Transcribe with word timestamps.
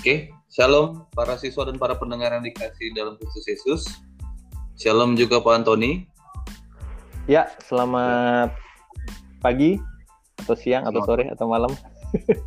Oke, 0.00 0.32
shalom 0.48 1.04
para 1.12 1.36
siswa 1.36 1.68
dan 1.68 1.76
para 1.76 1.92
pendengar 1.92 2.32
yang 2.32 2.40
dikasih 2.40 2.88
dalam 2.96 3.20
Kristus 3.20 3.44
Yesus. 3.44 3.82
Shalom 4.80 5.12
juga 5.12 5.44
Pak 5.44 5.60
Antoni. 5.60 6.08
Ya, 7.28 7.52
selamat 7.68 8.48
pagi 9.44 9.76
atau 10.40 10.56
siang 10.56 10.88
atau 10.88 11.04
sore 11.04 11.28
atau 11.28 11.52
malam. 11.52 11.68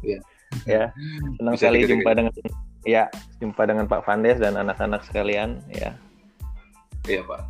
Ya. 0.02 0.18
ya, 0.66 0.84
senang 1.38 1.54
Bisa 1.54 1.70
sekali 1.70 1.78
dikit-dikit. 1.86 1.94
jumpa 1.94 2.12
dengan 2.18 2.34
ya 2.90 3.04
jumpa 3.38 3.62
dengan 3.70 3.86
Pak 3.86 4.02
Vandes 4.02 4.42
dan 4.42 4.58
anak-anak 4.58 5.06
sekalian. 5.06 5.62
Ya, 5.70 5.94
Iya 7.06 7.22
Pak. 7.22 7.42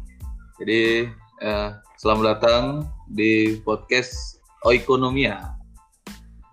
Jadi 0.60 1.08
eh, 1.40 1.70
selamat 1.96 2.24
datang 2.28 2.92
di 3.08 3.56
podcast 3.64 4.44
Oikonomia, 4.68 5.63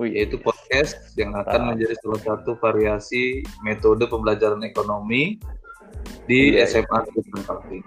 yaitu 0.09 0.41
podcast 0.41 0.97
yang 1.19 1.37
akan 1.37 1.75
menjadi 1.75 1.95
salah 2.01 2.21
satu 2.23 2.57
variasi 2.61 3.45
metode 3.67 4.07
pembelajaran 4.09 4.63
ekonomi 4.65 5.37
di 6.25 6.57
Iya, 6.57 6.65
iya. 6.65 6.85
SMA 6.87 6.99
Negeri 7.11 7.43
Kaltim. 7.45 7.83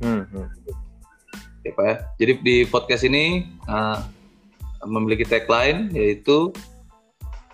hmm. 0.00 0.22
Ya 1.66 1.70
Pak 1.74 1.84
ya. 1.84 1.96
Jadi 2.22 2.32
di 2.46 2.56
podcast 2.68 3.02
ini 3.02 3.50
eh, 3.50 3.98
memiliki 4.86 5.26
tagline 5.26 5.90
yaitu 5.92 6.54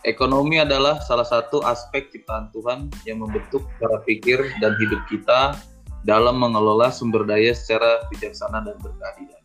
ekonomi 0.05 0.59
adalah 0.59 0.99
salah 1.01 1.25
satu 1.25 1.63
aspek 1.65 2.11
ciptaan 2.13 2.51
Tuhan 2.53 2.91
yang 3.07 3.23
membentuk 3.23 3.65
cara 3.79 4.03
pikir 4.05 4.43
dan 4.59 4.75
hidup 4.79 5.01
kita 5.09 5.57
dalam 6.03 6.43
mengelola 6.43 6.91
sumber 6.91 7.23
daya 7.23 7.55
secara 7.55 8.03
bijaksana 8.11 8.67
dan 8.67 8.77
berkeadilan. 8.83 9.43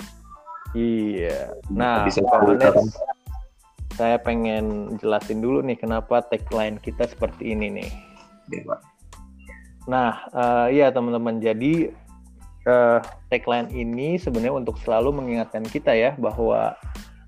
Iya. 0.74 1.54
Nah, 1.72 2.04
bisa 2.04 2.26
Pak 2.26 2.44
Vandes, 2.44 2.98
saya 3.98 4.22
pengen 4.22 4.96
jelasin 5.02 5.42
dulu 5.42 5.66
nih 5.66 5.74
kenapa 5.74 6.22
tagline 6.30 6.78
kita 6.78 7.10
seperti 7.10 7.58
ini 7.58 7.82
nih. 7.82 7.90
Ya, 8.54 8.62
Pak. 8.64 8.80
Nah, 9.90 10.12
eh, 10.30 10.68
iya 10.78 10.94
teman-teman. 10.94 11.42
Jadi 11.42 11.90
eh, 12.68 13.00
tagline 13.34 13.74
ini 13.74 14.22
sebenarnya 14.22 14.54
untuk 14.54 14.78
selalu 14.86 15.18
mengingatkan 15.18 15.66
kita 15.66 15.98
ya 15.98 16.14
bahwa 16.22 16.78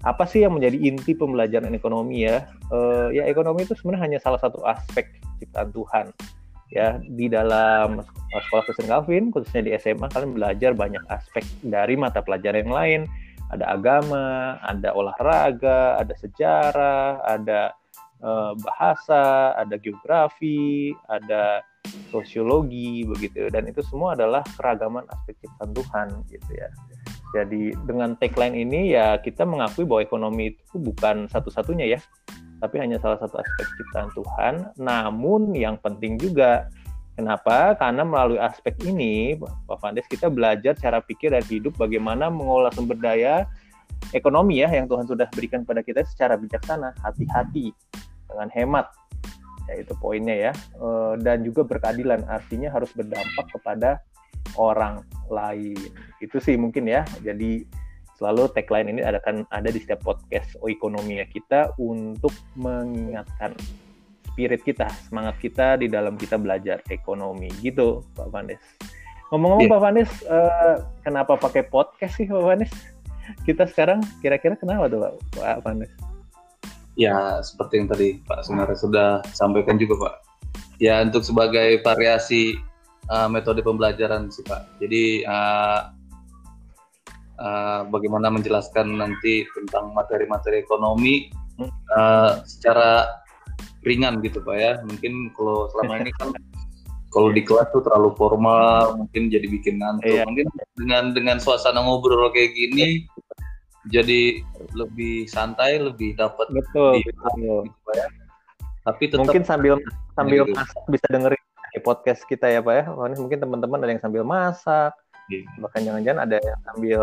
apa 0.05 0.23
sih 0.23 0.45
yang 0.45 0.55
menjadi 0.55 0.77
inti 0.79 1.17
pembelajaran 1.17 1.73
ekonomi 1.73 2.29
ya? 2.29 2.45
Eh, 2.69 3.17
ya 3.17 3.23
ekonomi 3.25 3.65
itu 3.65 3.73
sebenarnya 3.73 4.05
hanya 4.05 4.19
salah 4.21 4.37
satu 4.37 4.61
aspek 4.63 5.09
ciptaan 5.41 5.73
Tuhan. 5.73 6.13
Ya 6.69 7.01
di 7.01 7.25
dalam 7.25 8.05
sek- 8.05 8.45
sekolah 8.45 8.63
Kristen 8.69 8.85
Calvin 8.85 9.33
khususnya 9.33 9.65
di 9.65 9.71
SMA 9.73 10.05
kalian 10.05 10.37
belajar 10.37 10.77
banyak 10.77 11.01
aspek 11.09 11.41
dari 11.65 11.97
mata 11.97 12.21
pelajaran 12.21 12.61
yang 12.61 12.75
lain. 12.77 13.01
Ada 13.49 13.65
agama, 13.73 14.57
ada 14.61 14.89
olahraga, 14.93 15.97
ada 15.97 16.13
sejarah, 16.17 17.21
ada 17.25 17.73
eh, 18.21 18.53
bahasa, 18.61 19.57
ada 19.57 19.75
geografi, 19.81 20.93
ada 21.09 21.65
sosiologi 22.09 23.05
begitu 23.07 23.47
dan 23.49 23.65
itu 23.65 23.81
semua 23.85 24.13
adalah 24.13 24.43
keragaman 24.57 25.05
aspek 25.09 25.37
ciptaan 25.41 25.71
Tuhan 25.73 26.07
gitu 26.29 26.51
ya. 26.53 26.69
Jadi 27.29 27.77
dengan 27.85 28.17
tagline 28.17 28.57
ini 28.57 28.93
ya 28.97 29.21
kita 29.21 29.45
mengakui 29.45 29.85
bahwa 29.85 30.01
ekonomi 30.01 30.53
itu 30.53 30.81
bukan 30.81 31.29
satu-satunya 31.29 31.85
ya, 31.93 31.99
tapi 32.57 32.81
hanya 32.81 32.97
salah 32.97 33.21
satu 33.21 33.37
aspek 33.37 33.65
ciptaan 33.77 34.09
Tuhan. 34.17 34.53
Namun 34.81 35.53
yang 35.53 35.77
penting 35.77 36.17
juga 36.17 36.67
kenapa? 37.19 37.75
Karena 37.75 38.07
melalui 38.07 38.39
aspek 38.39 38.79
ini 38.87 39.35
Pak 39.39 39.77
Vandes 39.83 40.07
kita 40.07 40.31
belajar 40.31 40.71
cara 40.79 41.03
pikir 41.03 41.35
dan 41.35 41.43
hidup 41.43 41.75
bagaimana 41.75 42.31
mengolah 42.31 42.71
sumber 42.71 42.95
daya 42.95 43.43
ekonomi 44.15 44.63
ya 44.63 44.71
yang 44.71 44.87
Tuhan 44.87 45.03
sudah 45.03 45.27
berikan 45.35 45.67
pada 45.67 45.83
kita 45.83 46.07
secara 46.07 46.39
bijaksana, 46.39 46.95
hati-hati 47.03 47.75
dengan 48.31 48.47
hemat. 48.55 48.87
Ya 49.67 49.83
itu 49.83 49.93
poinnya 49.99 50.33
ya. 50.33 50.51
Eh, 50.79 51.13
dan 51.21 51.43
juga 51.43 51.67
berkeadilan. 51.67 52.25
Artinya 52.25 52.71
harus 52.73 52.89
berdampak 52.95 53.51
kepada 53.53 54.01
orang 54.57 55.03
lain. 55.29 55.77
Itu 56.23 56.41
sih 56.41 56.57
mungkin 56.57 56.89
ya. 56.89 57.05
Jadi 57.21 57.67
selalu 58.17 58.49
tagline 58.55 58.97
ini 58.97 59.01
ada 59.05 59.21
kan 59.21 59.45
ada 59.53 59.69
di 59.69 59.77
setiap 59.77 60.01
podcast 60.01 60.57
oikonomia 60.59 61.23
kita 61.29 61.71
untuk 61.77 62.33
mengingatkan 62.57 63.53
spirit 64.39 64.63
kita 64.63 64.87
semangat 65.11 65.35
kita 65.43 65.75
di 65.75 65.91
dalam 65.91 66.15
kita 66.15 66.39
belajar 66.39 66.79
ekonomi 66.87 67.51
gitu 67.59 68.07
Pak 68.15 68.31
Vandes 68.31 68.63
ngomong-ngomong 69.35 69.67
Iya. 69.67 69.73
Pak 69.75 69.81
Vandes 69.83 70.11
eh, 70.23 70.75
kenapa 71.03 71.35
pakai 71.35 71.67
podcast 71.67 72.15
sih 72.15 72.31
Pak 72.31 72.39
Vandes 72.39 72.71
kita 73.43 73.67
sekarang 73.67 73.99
kira-kira 74.23 74.55
kenapa 74.55 74.87
tuh 74.87 75.03
Pak, 75.03 75.13
Pak 75.35 75.59
Vandes 75.67 75.91
Ya, 76.99 77.39
seperti 77.39 77.79
yang 77.79 77.87
tadi 77.87 78.19
Pak 78.27 78.43
sebenarnya 78.43 78.75
sudah 78.75 79.09
sampaikan 79.31 79.79
juga 79.79 79.95
Pak. 80.03 80.15
Ya, 80.83 80.99
untuk 80.99 81.23
sebagai 81.23 81.79
variasi 81.79 82.59
uh, 83.07 83.31
metode 83.31 83.63
pembelajaran 83.63 84.27
sih 84.27 84.43
Pak. 84.43 84.83
Jadi 84.83 85.23
uh, 85.23 85.95
uh, 87.39 87.81
bagaimana 87.87 88.27
menjelaskan 88.27 88.99
nanti 88.99 89.47
tentang 89.47 89.95
materi-materi 89.95 90.59
ekonomi 90.59 91.31
uh, 91.95 92.43
secara 92.43 93.07
ringan 93.83 94.19
gitu 94.23 94.39
Pak 94.43 94.55
ya. 94.57 94.71
Mungkin 94.83 95.33
kalau 95.35 95.67
selama 95.75 96.03
ini 96.03 96.11
kan 96.19 96.29
kalau 97.09 97.33
di 97.33 97.41
kelas 97.41 97.73
tuh 97.73 97.81
terlalu 97.81 98.13
formal, 98.13 98.93
mungkin 99.01 99.33
jadi 99.33 99.47
bikin 99.49 99.81
ngantuk. 99.81 100.09
Iya. 100.09 100.23
Mungkin 100.29 100.47
dengan 100.77 101.03
dengan 101.15 101.37
suasana 101.41 101.81
ngobrol 101.81 102.29
kayak 102.31 102.53
gini 102.53 103.05
jadi 103.89 104.43
lebih 104.75 105.25
santai, 105.25 105.79
lebih 105.81 106.13
dapat 106.19 106.45
betul, 106.51 106.99
Iya. 106.99 107.09
betul. 107.15 107.57
gitu 107.65 107.79
Pak 107.87 107.93
ya. 107.97 108.07
Tapi 108.85 109.03
tetap 109.09 109.21
mungkin 109.25 109.43
sambil 109.45 109.73
sambil 110.13 110.41
gitu. 110.45 110.53
masak 110.53 110.81
bisa 110.91 111.05
dengerin 111.09 111.43
di 111.69 111.79
podcast 111.85 112.21
kita 112.25 112.49
ya 112.49 112.59
pak 112.65 112.73
ya 112.81 112.83
mungkin 113.17 113.39
teman-teman 113.39 113.79
ada 113.85 113.91
yang 113.93 114.01
sambil 114.01 114.23
masak 114.25 114.91
Iya. 115.29 115.45
bahkan 115.61 115.81
jangan-jangan 115.85 116.21
ada 116.25 116.37
yang 116.41 116.59
sambil 116.65 117.01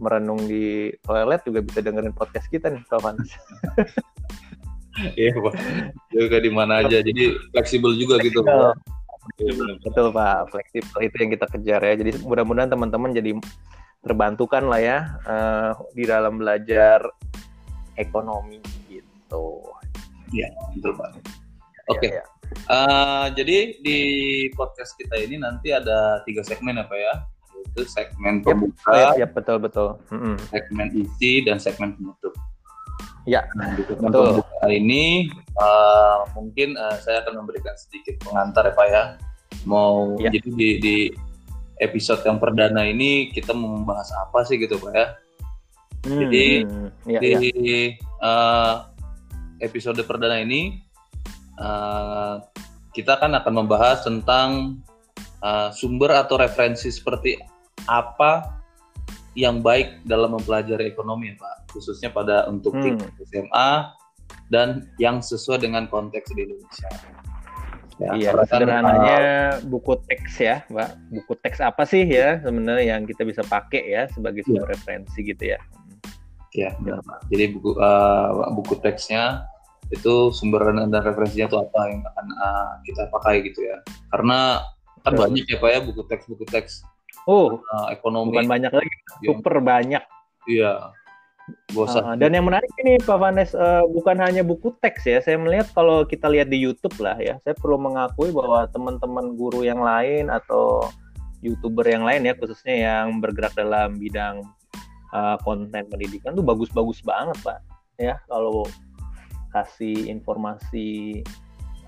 merenung 0.00 0.40
di 0.50 0.90
toilet 1.06 1.40
juga 1.46 1.60
bisa 1.62 1.78
dengerin 1.78 2.10
podcast 2.10 2.50
kita 2.50 2.66
nih 2.74 2.82
kawan 2.90 3.14
Iya 5.14 5.32
Pak. 5.38 5.54
Juga 6.10 6.36
di 6.42 6.50
mana 6.50 6.82
aja. 6.82 6.98
Jadi 6.98 7.34
fleksibel 7.54 7.94
juga 7.94 8.18
gitu 8.22 8.42
Pak. 8.42 8.74
Iya, 9.36 9.52
betul 9.84 10.10
pak 10.16 10.48
fleksibel 10.48 11.06
itu 11.06 11.16
yang 11.22 11.30
kita 11.30 11.46
kejar 11.46 11.80
ya 11.84 11.94
jadi 11.94 12.18
mudah-mudahan 12.24 12.72
teman-teman 12.72 13.14
jadi 13.14 13.36
terbantukan 14.02 14.64
lah 14.64 14.80
ya 14.80 14.98
eh, 15.22 15.70
di 15.92 16.04
dalam 16.08 16.40
belajar 16.40 17.04
ekonomi 18.00 18.58
gitu 18.88 19.60
Iya, 20.30 20.48
betul 20.74 20.92
Pak. 20.94 21.08
Oke. 21.90 22.06
Ya, 22.06 22.22
ya. 22.22 22.24
Eh, 22.50 23.26
jadi 23.38 23.56
di 23.82 23.98
podcast 24.54 24.94
kita 24.98 25.18
ini 25.18 25.38
nanti 25.38 25.70
ada 25.74 26.22
tiga 26.26 26.42
segmen 26.42 26.78
apa 26.78 26.94
ya? 26.94 27.14
Yaitu 27.54 27.82
segmen 27.86 28.42
Yap, 28.42 28.46
pembuka, 28.46 28.90
ya, 28.94 29.08
ya, 29.22 29.26
betul 29.28 29.56
betul 29.60 29.88
Mm-mm. 30.10 30.34
segmen 30.50 30.88
isi, 30.96 31.44
dan 31.46 31.60
segmen 31.60 31.94
penutup. 31.98 32.34
Ya, 33.24 33.44
Nah, 33.52 33.76
di 33.76 33.84
segmen 33.84 34.08
betul. 34.08 34.40
pembuka 34.40 34.66
ini 34.66 35.28
eh, 35.36 36.16
mungkin 36.32 36.68
eh, 36.72 36.96
saya 36.98 37.20
akan 37.20 37.44
memberikan 37.44 37.76
sedikit 37.76 38.16
pengantar 38.22 38.64
ya 38.66 38.74
Pak 38.74 38.86
ya. 38.88 39.02
Mau 39.64 40.16
Ya. 40.16 40.32
jadi 40.32 40.48
di, 40.48 40.68
di 40.80 40.96
episode 41.78 42.24
yang 42.24 42.36
perdana 42.36 42.84
ini 42.84 43.28
kita 43.28 43.52
mau 43.52 43.76
membahas 43.76 44.08
apa 44.16 44.44
sih 44.44 44.56
gitu 44.56 44.76
Pak 44.76 44.92
ya? 44.92 45.06
Jadi, 46.00 46.64
Hmm, 46.64 46.88
ya, 47.04 47.20
di 47.20 47.28
ya. 47.28 47.40
eh, 48.24 48.74
episode 49.60 50.00
perdana 50.02 50.40
ini 50.40 50.80
eh, 51.56 52.34
kita 52.90 53.20
kan 53.20 53.36
akan 53.36 53.52
membahas 53.54 54.00
tentang 54.02 54.80
eh, 55.40 55.68
sumber 55.72 56.16
atau 56.16 56.40
referensi 56.40 56.88
seperti 56.88 57.36
apa 57.84 58.59
yang 59.38 59.62
baik 59.62 60.02
dalam 60.04 60.34
mempelajari 60.34 60.90
ekonomi 60.90 61.30
ya 61.30 61.36
Pak 61.38 61.54
khususnya 61.70 62.10
pada 62.10 62.50
untuk 62.50 62.74
Hmm. 62.74 62.82
tingkat 62.82 63.10
SMA 63.30 63.70
dan 64.50 64.90
yang 64.98 65.22
sesuai 65.22 65.62
dengan 65.62 65.86
konteks 65.86 66.34
di 66.34 66.42
Indonesia. 66.46 66.90
Ya, 68.00 68.10
Iya, 68.16 68.30
sederhananya 68.48 69.16
eh, 69.20 69.52
buku 69.68 69.92
teks 70.08 70.40
ya, 70.40 70.64
Pak. 70.72 70.96
Buku 71.12 71.36
teks 71.36 71.60
apa 71.60 71.84
sih 71.84 72.08
ya 72.08 72.40
sebenarnya 72.40 72.96
yang 72.96 73.04
kita 73.04 73.28
bisa 73.28 73.44
pakai 73.44 73.92
ya 73.92 74.08
sebagai 74.08 74.40
Iya. 74.40 74.56
sumber 74.56 74.68
referensi 74.72 75.18
gitu 75.20 75.44
ya. 75.52 75.60
Ya, 76.56 76.74
benar, 76.80 77.04
Pak. 77.04 77.28
Jadi 77.30 77.44
buku 77.54 77.76
uh, 77.78 78.50
buku 78.56 78.80
teksnya 78.82 79.44
itu 79.92 80.32
sumber 80.34 80.64
dan 80.72 80.90
referensinya 80.90 81.46
itu 81.46 81.58
apa 81.60 81.80
yang 81.92 82.00
akan 82.02 82.26
uh, 82.40 82.72
kita 82.88 83.02
pakai 83.12 83.44
gitu 83.46 83.68
ya. 83.68 83.76
Karena 84.10 84.64
kan 85.04 85.12
banyak 85.14 85.44
ya 85.46 85.58
Pak 85.60 85.70
ya 85.70 85.80
buku 85.84 86.00
teks 86.08 86.24
buku 86.26 86.44
teks 86.48 86.82
Oh, 87.30 87.62
uh, 87.62 87.86
ekonomi. 87.94 88.34
bukan 88.34 88.50
banyak 88.50 88.72
lagi, 88.74 88.90
yang- 88.90 89.38
super 89.38 89.62
banyak. 89.62 90.02
Iya. 90.50 90.90
Bosan. 91.74 92.02
Ah, 92.02 92.14
dan 92.14 92.30
yang 92.34 92.46
menarik 92.46 92.70
ini 92.82 92.98
Pak 93.02 93.18
Vanes, 93.18 93.54
eh, 93.54 93.82
bukan 93.90 94.22
hanya 94.22 94.42
buku 94.46 94.70
teks 94.78 95.02
ya. 95.06 95.18
Saya 95.18 95.34
melihat 95.38 95.66
kalau 95.74 96.06
kita 96.06 96.30
lihat 96.30 96.46
di 96.46 96.58
YouTube 96.62 96.94
lah 97.02 97.18
ya, 97.18 97.42
saya 97.42 97.58
perlu 97.58 97.74
mengakui 97.74 98.30
bahwa 98.30 98.70
teman-teman 98.70 99.34
guru 99.34 99.66
yang 99.66 99.82
lain 99.82 100.30
atau 100.30 100.86
youtuber 101.42 101.86
yang 101.86 102.06
lain 102.06 102.22
ya, 102.22 102.38
khususnya 102.38 102.74
yang 102.74 103.18
bergerak 103.18 103.54
dalam 103.58 103.98
bidang 103.98 104.46
eh, 105.10 105.36
konten 105.42 105.82
pendidikan 105.90 106.38
tuh 106.38 106.46
bagus-bagus 106.46 107.02
banget 107.02 107.34
Pak. 107.42 107.58
Ya 107.98 108.22
kalau 108.30 108.62
kasih 109.50 110.06
informasi 110.06 111.20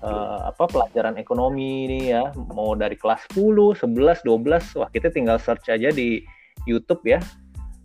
uh, 0.03 0.51
apa 0.51 0.67
pelajaran 0.67 1.15
ekonomi 1.15 1.87
ini 1.87 2.11
ya. 2.11 2.29
Mau 2.35 2.75
dari 2.75 2.99
kelas 2.99 3.23
10, 3.31 3.79
11, 3.79 4.27
12 4.27 4.79
wah 4.79 4.89
kita 4.91 5.07
tinggal 5.09 5.39
search 5.39 5.71
aja 5.71 5.89
di 5.89 6.21
YouTube 6.67 7.01
ya. 7.07 7.23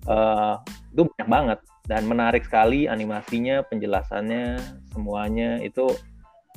Uh, 0.09 0.59
itu 0.91 1.05
banyak 1.05 1.29
banget 1.29 1.59
dan 1.87 2.05
menarik 2.05 2.45
sekali 2.45 2.91
animasinya 2.91 3.63
penjelasannya 3.71 4.59
semuanya. 4.93 5.63
Itu 5.63 5.95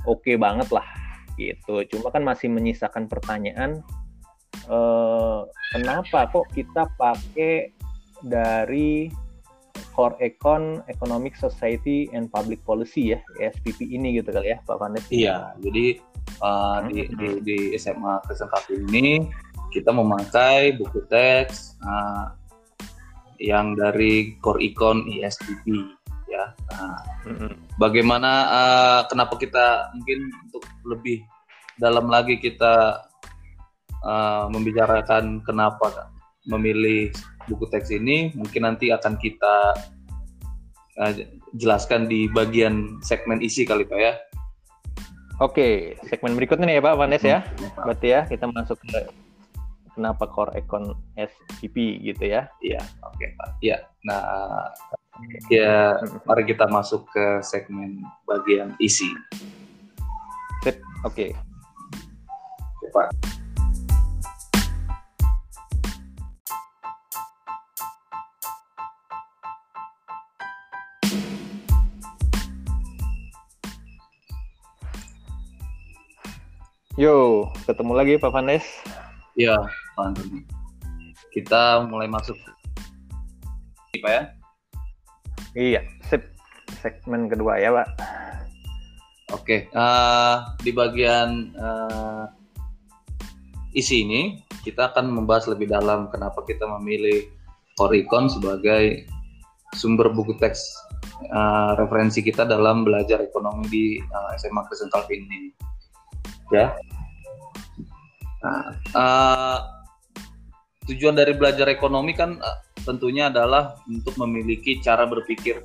oke 0.09 0.25
okay 0.25 0.35
banget 0.35 0.73
lah 0.73 0.85
gitu. 1.37 1.85
Cuma 1.93 2.09
kan 2.09 2.25
masih 2.25 2.49
menyisakan 2.49 3.05
pertanyaan 3.05 3.85
uh, 4.67 5.47
kenapa 5.71 6.27
kok 6.29 6.49
kita 6.51 6.89
pakai 6.99 7.71
dari 8.21 9.09
Core 9.91 10.17
Econ 10.23 10.83
Economic 10.87 11.35
Society 11.35 12.07
and 12.15 12.31
Public 12.31 12.63
Policy 12.63 13.15
ya 13.15 13.19
SPP 13.39 13.87
ini 13.91 14.19
gitu 14.19 14.31
kali 14.31 14.55
ya 14.55 14.57
Pak 14.63 14.77
Vandes. 14.79 15.05
Iya 15.11 15.53
jadi 15.59 15.99
uh, 16.41 16.77
di, 16.87 17.07
di, 17.15 17.29
di 17.43 17.57
SMA 17.77 18.23
Kristen 18.25 18.49
ini 18.91 19.27
kita 19.71 19.95
memakai 19.95 20.75
buku 20.75 21.03
teks 21.07 21.79
uh, 21.83 22.35
yang 23.41 23.73
dari 23.73 24.37
Core 24.43 24.61
Econ 24.61 25.07
ISPP 25.09 25.65
ya. 26.29 26.53
Nah, 26.71 27.01
bagaimana 27.75 28.31
uh, 28.47 29.01
kenapa 29.09 29.35
kita 29.35 29.91
mungkin 29.97 30.29
untuk 30.47 30.63
lebih 30.87 31.25
dalam 31.81 32.07
lagi 32.07 32.37
kita 32.37 33.01
uh, 34.05 34.45
membicarakan 34.51 35.41
kenapa 35.41 36.11
memilih 36.45 37.09
buku 37.49 37.65
teks 37.69 37.89
ini 37.93 38.33
mungkin 38.37 38.67
nanti 38.67 38.93
akan 38.93 39.17
kita 39.17 39.55
uh, 41.01 41.13
jelaskan 41.55 42.05
di 42.05 42.27
bagian 42.31 43.01
segmen 43.01 43.41
isi 43.41 43.63
kali 43.63 43.87
Pak 43.87 43.99
ya. 43.99 44.13
Oke, 45.41 45.97
segmen 46.05 46.37
berikutnya 46.37 46.69
nih 46.69 46.77
ya 46.77 46.85
Pak 46.85 46.97
Vanes 47.01 47.23
ya. 47.25 47.39
Hmm, 47.41 47.89
Berarti 47.89 48.07
ya 48.13 48.21
kita 48.29 48.45
masuk 48.45 48.77
ke 48.85 49.09
kenapa 49.97 50.29
core 50.29 50.53
econ 50.61 50.93
SPP 51.17 52.01
gitu 52.05 52.23
ya. 52.29 52.45
Iya, 52.61 52.81
oke 53.01 53.17
okay, 53.17 53.27
Pak. 53.35 53.49
Iya. 53.65 53.77
Nah, 54.05 54.69
ya 55.49 55.97
mari 56.29 56.43
kita 56.45 56.69
masuk 56.69 57.09
ke 57.09 57.41
segmen 57.41 58.05
bagian 58.29 58.77
isi. 58.77 59.09
Oke. 60.61 60.77
Okay. 61.01 61.29
Oke, 62.77 62.87
Pak. 62.93 63.40
Yo, 77.01 77.49
ketemu 77.65 77.97
lagi 77.97 78.13
Pak 78.21 78.29
Vandes. 78.29 78.61
Iya, 79.33 79.57
Pak 79.97 80.13
Antoni. 80.13 80.45
Kita 81.33 81.81
mulai 81.89 82.05
masuk 82.05 82.37
Pak 83.97 84.05
ya? 84.05 84.23
Iya, 85.57 85.81
sip. 86.05 86.29
Segmen 86.77 87.25
kedua 87.25 87.57
ya, 87.57 87.73
Pak. 87.73 87.87
Oke, 89.33 89.65
uh, 89.73 90.45
di 90.61 90.69
bagian 90.77 91.49
uh, 91.57 92.29
isi 93.73 94.05
ini 94.05 94.45
kita 94.61 94.93
akan 94.93 95.09
membahas 95.09 95.49
lebih 95.49 95.73
dalam 95.73 96.05
kenapa 96.13 96.45
kita 96.45 96.69
memilih 96.69 97.25
Oricon 97.81 98.29
sebagai 98.29 99.09
sumber 99.73 100.13
buku 100.13 100.37
teks 100.37 100.61
uh, 101.33 101.73
referensi 101.81 102.21
kita 102.21 102.45
dalam 102.45 102.85
belajar 102.85 103.25
ekonomi 103.25 103.65
di 103.73 103.85
uh, 103.97 104.37
SMA 104.37 104.61
Kristen 104.69 104.93
Calvin 104.93 105.25
ini. 105.25 105.49
Ya, 106.51 106.75
Nah, 108.41 108.61
uh, 108.97 109.57
tujuan 110.89 111.13
dari 111.13 111.37
belajar 111.37 111.69
ekonomi 111.69 112.17
kan 112.17 112.41
uh, 112.41 112.59
tentunya 112.81 113.29
adalah 113.29 113.77
untuk 113.85 114.17
memiliki 114.17 114.81
cara 114.81 115.05
berpikir 115.05 115.61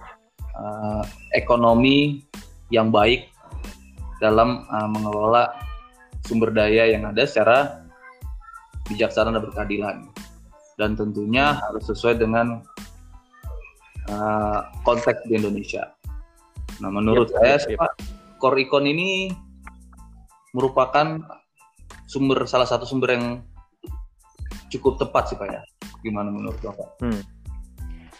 uh, 0.52 1.04
ekonomi 1.32 2.20
yang 2.68 2.92
baik 2.92 3.32
dalam 4.20 4.68
uh, 4.68 4.88
mengelola 4.88 5.56
sumber 6.24 6.52
daya 6.52 6.90
yang 6.90 7.08
ada 7.08 7.24
secara 7.24 7.86
bijaksana 8.92 9.32
dan 9.32 9.42
berkeadilan 9.42 9.96
dan 10.76 10.92
tentunya 10.92 11.56
harus 11.56 11.88
sesuai 11.88 12.20
dengan 12.20 12.60
uh, 14.12 14.60
konteks 14.84 15.24
di 15.24 15.40
Indonesia. 15.40 15.96
Nah, 16.84 16.92
menurut 16.92 17.32
yep, 17.32 17.36
saya, 17.40 17.56
yep. 17.72 17.96
Core 18.36 18.68
Econ 18.68 18.84
ini 18.84 19.32
merupakan 20.52 21.24
sumber 22.06 22.46
salah 22.46 22.66
satu 22.66 22.86
sumber 22.86 23.18
yang 23.18 23.26
cukup 24.70 24.98
tepat 24.98 25.34
sih 25.34 25.36
Pak 25.38 25.48
ya. 25.50 25.60
Gimana 26.02 26.30
menurut 26.30 26.58
Bapak? 26.62 27.02
Hmm. 27.02 27.22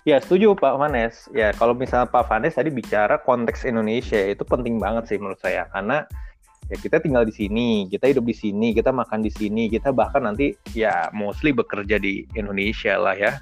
Ya 0.07 0.23
setuju 0.23 0.55
Pak 0.55 0.79
Vanes. 0.79 1.27
Ya 1.35 1.51
kalau 1.55 1.75
misalnya 1.75 2.07
Pak 2.07 2.31
Vanes 2.31 2.55
tadi 2.55 2.71
bicara 2.71 3.19
konteks 3.23 3.67
Indonesia 3.67 4.19
itu 4.23 4.47
penting 4.47 4.79
banget 4.79 5.11
sih 5.11 5.19
menurut 5.19 5.39
saya 5.43 5.67
karena 5.75 6.07
ya 6.71 6.77
kita 6.79 7.03
tinggal 7.03 7.27
di 7.27 7.35
sini, 7.35 7.87
kita 7.91 8.11
hidup 8.11 8.27
di 8.27 8.35
sini, 8.35 8.75
kita 8.75 8.95
makan 8.95 9.23
di 9.23 9.31
sini, 9.31 9.67
kita 9.71 9.91
bahkan 9.91 10.27
nanti 10.27 10.55
ya 10.75 11.11
mostly 11.11 11.51
bekerja 11.51 11.99
di 11.99 12.27
Indonesia 12.39 12.95
lah 12.99 13.19
ya. 13.19 13.39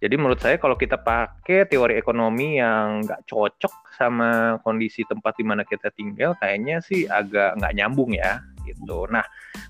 Jadi 0.00 0.14
menurut 0.16 0.40
saya 0.40 0.56
kalau 0.56 0.80
kita 0.80 0.96
pakai 0.96 1.68
teori 1.68 1.98
ekonomi 2.00 2.56
yang 2.56 3.04
nggak 3.04 3.28
cocok 3.28 3.74
sama 4.00 4.56
kondisi 4.64 5.04
tempat 5.04 5.36
di 5.36 5.44
mana 5.44 5.60
kita 5.60 5.92
tinggal, 5.92 6.32
kayaknya 6.40 6.80
sih 6.80 7.04
agak 7.04 7.60
nggak 7.60 7.74
nyambung 7.76 8.16
ya 8.16 8.40
gitu. 8.74 9.06
Nah, 9.10 9.24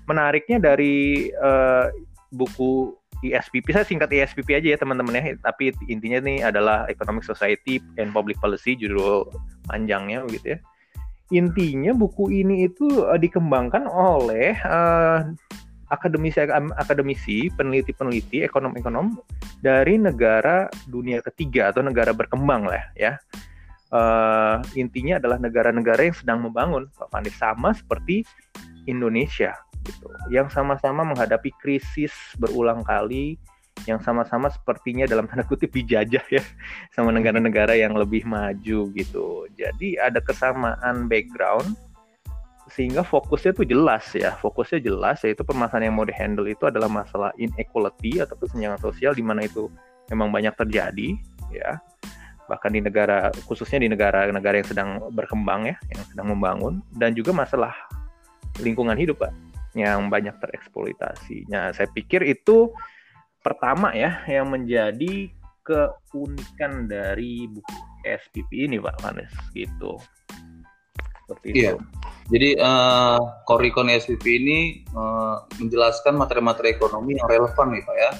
menariknya 0.05 0.61
dari 0.61 1.29
uh, 1.37 1.89
buku 2.31 2.95
ISPP, 3.21 3.69
saya 3.69 3.85
singkat 3.85 4.09
ISPP 4.09 4.57
aja 4.57 4.73
ya 4.73 4.77
teman-teman 4.81 5.13
ya, 5.13 5.37
tapi 5.45 5.69
intinya 5.85 6.17
nih 6.25 6.41
adalah 6.41 6.89
Economic 6.89 7.21
Society 7.21 7.77
and 8.01 8.09
Public 8.09 8.41
Policy, 8.41 8.73
judul 8.73 9.29
panjangnya 9.69 10.25
begitu 10.25 10.57
ya. 10.57 10.59
Intinya 11.31 11.95
buku 11.95 12.33
ini 12.33 12.65
itu 12.67 12.89
uh, 13.05 13.15
dikembangkan 13.15 13.87
oleh 13.87 14.57
uh, 14.65 15.29
akademisi 15.91 16.39
akademisi, 16.75 17.51
peneliti-peneliti, 17.53 18.47
ekonom-ekonom 18.47 19.19
dari 19.59 19.99
negara 19.99 20.71
dunia 20.87 21.19
ketiga 21.21 21.69
atau 21.69 21.83
negara 21.83 22.15
berkembang 22.15 22.65
lah 22.65 22.83
ya. 22.95 23.19
Uh, 23.91 24.63
intinya 24.79 25.19
adalah 25.19 25.35
negara-negara 25.35 26.07
yang 26.07 26.15
sedang 26.15 26.39
membangun, 26.47 26.87
Pak 26.95 27.11
Fandi 27.11 27.31
sama 27.35 27.75
seperti 27.75 28.23
Indonesia 28.85 29.53
gitu 29.81 30.09
yang 30.29 30.45
sama-sama 30.49 31.01
menghadapi 31.01 31.49
krisis 31.57 32.13
berulang 32.37 32.85
kali 32.85 33.41
yang 33.89 33.97
sama-sama 34.01 34.51
sepertinya 34.51 35.09
dalam 35.09 35.25
tanda 35.25 35.41
kutip 35.45 35.73
dijajah 35.73 36.21
ya 36.29 36.43
sama 36.95 37.09
negara-negara 37.13 37.73
yang 37.73 37.97
lebih 37.97 38.25
maju 38.27 38.91
gitu. 38.93 39.49
Jadi 39.57 39.97
ada 39.97 40.21
kesamaan 40.21 41.09
background 41.09 41.73
sehingga 42.69 43.01
fokusnya 43.01 43.51
tuh 43.57 43.65
jelas 43.65 44.05
ya. 44.13 44.37
Fokusnya 44.37 44.79
jelas 44.85 45.23
yaitu 45.25 45.41
permasalahan 45.41 45.89
yang 45.89 45.95
mau 45.97 46.05
dihandle 46.05 46.47
itu 46.47 46.69
adalah 46.69 46.87
masalah 46.87 47.33
inequality 47.41 48.21
atau 48.21 48.37
kesenjangan 48.37 48.79
sosial 48.79 49.17
di 49.17 49.23
mana 49.25 49.49
itu 49.49 49.67
memang 50.13 50.29
banyak 50.29 50.53
terjadi 50.53 51.17
ya. 51.49 51.81
Bahkan 52.45 52.71
di 52.75 52.81
negara 52.83 53.31
khususnya 53.47 53.81
di 53.81 53.89
negara-negara 53.89 54.61
yang 54.61 54.69
sedang 54.69 54.89
berkembang 55.15 55.71
ya, 55.71 55.75
yang 55.89 56.03
sedang 56.11 56.27
membangun 56.35 56.83
dan 56.99 57.15
juga 57.15 57.31
masalah 57.31 57.73
lingkungan 58.61 58.95
hidup 58.95 59.25
pak 59.25 59.33
yang 59.73 60.11
banyak 60.11 60.35
tereksploitasi. 60.39 61.47
Nah 61.47 61.71
saya 61.71 61.87
pikir 61.91 62.23
itu 62.27 62.71
pertama 63.41 63.95
ya 63.95 64.21
yang 64.27 64.51
menjadi 64.51 65.31
keunikan 65.61 66.89
dari 66.89 67.47
buku 67.47 67.75
SPP 68.03 68.69
ini 68.69 68.77
Pak 68.81 68.97
Manes 69.05 69.31
gitu. 69.53 69.97
Seperti 71.29 71.47
iya. 71.55 71.73
itu. 71.73 71.77
Jadi 72.31 72.49
uh, 72.59 73.19
Korikon 73.47 73.91
SPP 73.91 74.25
ini 74.25 74.59
uh, 74.95 75.43
menjelaskan 75.59 76.15
materi-materi 76.15 76.75
ekonomi 76.75 77.15
yang 77.19 77.27
relevan 77.27 77.75
nih 77.75 77.83
Pak 77.83 77.97
ya, 77.97 78.11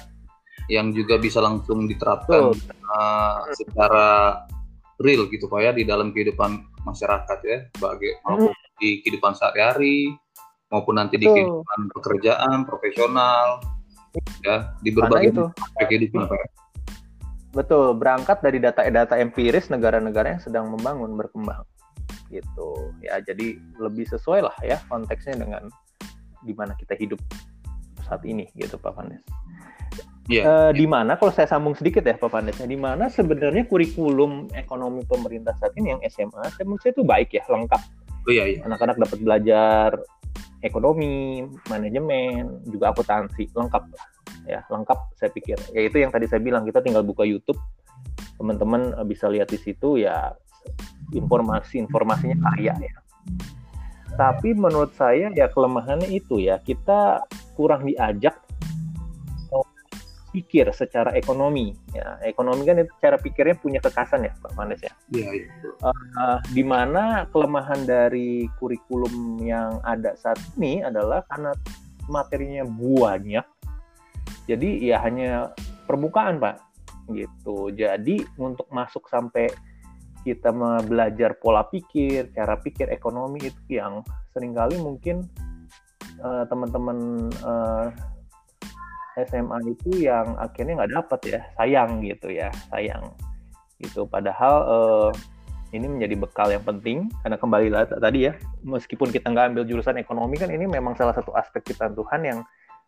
yang 0.79 0.87
juga 0.91 1.15
bisa 1.19 1.39
langsung 1.39 1.87
diterapkan 1.87 2.55
uh, 2.91 3.39
secara 3.55 4.07
real 5.01 5.27
gitu 5.31 5.47
Pak 5.47 5.59
ya 5.63 5.71
di 5.71 5.83
dalam 5.87 6.11
kehidupan 6.11 6.59
masyarakat 6.85 7.39
ya, 7.43 7.57
bagi 7.79 8.11
maupun 8.27 8.53
di 8.81 8.99
kehidupan 9.05 9.37
sehari-hari, 9.37 10.11
maupun 10.71 10.97
nanti 10.97 11.19
di 11.19 11.27
kehidupan 11.27 11.91
pekerjaan 11.91 12.63
profesional 12.63 13.59
ya 14.41 14.71
di 14.79 14.89
berbagai 14.95 15.35
itu. 15.35 15.45
kehidupan 15.77 16.31
ya. 16.31 16.47
Betul, 17.51 17.99
berangkat 17.99 18.39
dari 18.39 18.63
data-data 18.63 19.19
empiris 19.19 19.67
negara-negara 19.67 20.39
yang 20.39 20.41
sedang 20.41 20.71
membangun 20.71 21.19
berkembang 21.19 21.67
gitu 22.31 22.95
ya 23.03 23.19
jadi 23.19 23.59
lebih 23.75 24.07
sesuai 24.07 24.47
lah 24.47 24.55
ya 24.63 24.79
konteksnya 24.87 25.35
dengan 25.35 25.67
di 26.47 26.55
mana 26.55 26.71
kita 26.79 26.95
hidup 26.95 27.19
saat 28.07 28.23
ini 28.23 28.47
gitu 28.55 28.79
Pak 28.79 28.95
Vandes. 28.95 29.19
Yeah, 30.31 30.47
uh, 30.47 30.51
yeah. 30.71 30.71
Di 30.71 30.87
mana 30.87 31.19
kalau 31.19 31.35
saya 31.35 31.51
sambung 31.51 31.75
sedikit 31.75 32.07
ya 32.07 32.15
Pak 32.15 32.31
Vandes, 32.31 32.55
di 32.63 32.79
mana 32.79 33.11
sebenarnya 33.11 33.67
kurikulum 33.67 34.47
ekonomi 34.55 35.03
pemerintah 35.03 35.51
saat 35.59 35.75
ini 35.75 35.91
yang 35.91 36.01
SMA, 36.07 36.39
saya 36.55 36.63
menurut 36.63 36.79
saya 36.79 36.95
itu 36.95 37.03
baik 37.03 37.35
ya 37.35 37.43
lengkap 37.51 37.83
Oh 38.21 38.29
iya 38.29 38.45
iya. 38.45 38.59
Anak-anak 38.69 39.01
dapat 39.01 39.19
belajar 39.21 39.89
ekonomi, 40.61 41.45
manajemen, 41.67 42.61
juga 42.69 42.93
akuntansi, 42.93 43.49
lengkap 43.53 43.83
ya, 44.45 44.61
lengkap 44.69 44.99
saya 45.17 45.29
pikir. 45.33 45.57
Ya 45.73 45.81
itu 45.85 45.97
yang 46.01 46.13
tadi 46.13 46.29
saya 46.29 46.41
bilang, 46.41 46.63
kita 46.65 46.81
tinggal 46.81 47.01
buka 47.01 47.25
YouTube, 47.25 47.57
teman-teman 48.37 48.93
eh, 48.97 49.05
bisa 49.05 49.29
lihat 49.29 49.49
di 49.49 49.59
situ 49.59 50.01
ya 50.01 50.33
informasi-informasinya 51.11 52.37
kaya 52.39 52.73
ya. 52.77 52.95
Tapi 54.15 54.53
menurut 54.53 54.93
saya 54.93 55.33
ya 55.33 55.49
kelemahannya 55.49 56.07
itu 56.13 56.39
ya, 56.41 56.61
kita 56.61 57.25
kurang 57.57 57.89
diajak 57.89 58.37
pikir 60.31 60.67
secara 60.71 61.11
ekonomi. 61.13 61.75
Ya, 61.91 62.17
ekonomi 62.23 62.63
kan 62.63 62.79
itu 62.79 62.91
cara 63.03 63.19
pikirnya 63.19 63.59
punya 63.59 63.79
kekasan 63.83 64.25
ya, 64.27 64.33
Pak 64.39 64.55
Mandes 64.55 64.81
ya. 64.81 64.93
Iya, 65.11 65.27
iya. 65.35 65.47
Uh, 65.83 66.39
di 66.55 66.63
mana 66.63 67.27
kelemahan 67.29 67.83
dari 67.83 68.47
kurikulum 68.57 69.43
yang 69.43 69.83
ada 69.83 70.15
saat 70.15 70.39
ini 70.55 70.81
adalah 70.81 71.21
karena 71.27 71.51
materinya 72.07 72.63
banyak. 72.65 73.45
Jadi 74.47 74.69
ya 74.83 75.03
hanya 75.03 75.53
permukaan, 75.85 76.39
Pak. 76.39 76.57
Gitu. 77.11 77.75
Jadi 77.75 78.23
untuk 78.39 78.65
masuk 78.71 79.05
sampai 79.11 79.51
kita 80.21 80.53
belajar 80.85 81.35
pola 81.41 81.65
pikir, 81.65 82.29
cara 82.31 82.55
pikir 82.57 82.87
ekonomi 82.93 83.49
itu 83.49 83.81
yang 83.81 84.05
sering 84.31 84.53
kali 84.53 84.77
mungkin 84.77 85.25
uh, 86.21 86.45
teman-teman 86.45 87.27
uh, 87.41 87.89
SMA 89.15 89.57
itu 89.67 90.07
yang 90.07 90.35
akhirnya 90.39 90.83
nggak 90.83 90.93
dapat 90.95 91.19
ya. 91.27 91.39
Sayang 91.59 91.99
gitu 92.05 92.27
ya 92.31 92.49
sayang 92.71 93.11
gitu. 93.81 94.05
Padahal 94.07 94.55
uh, 94.67 95.11
ini 95.71 95.87
menjadi 95.87 96.15
bekal 96.19 96.47
yang 96.51 96.63
penting. 96.63 97.07
Karena 97.23 97.37
kembali 97.39 97.67
tadi 97.99 98.19
ya 98.29 98.33
meskipun 98.63 99.09
kita 99.11 99.31
nggak 99.31 99.55
ambil 99.55 99.63
jurusan 99.67 99.99
ekonomi 99.99 100.35
kan 100.39 100.51
ini 100.51 100.67
memang 100.67 100.95
salah 100.95 101.15
satu 101.15 101.31
aspek 101.35 101.73
kita 101.75 101.91
Tuhan 101.91 102.21
yang 102.23 102.39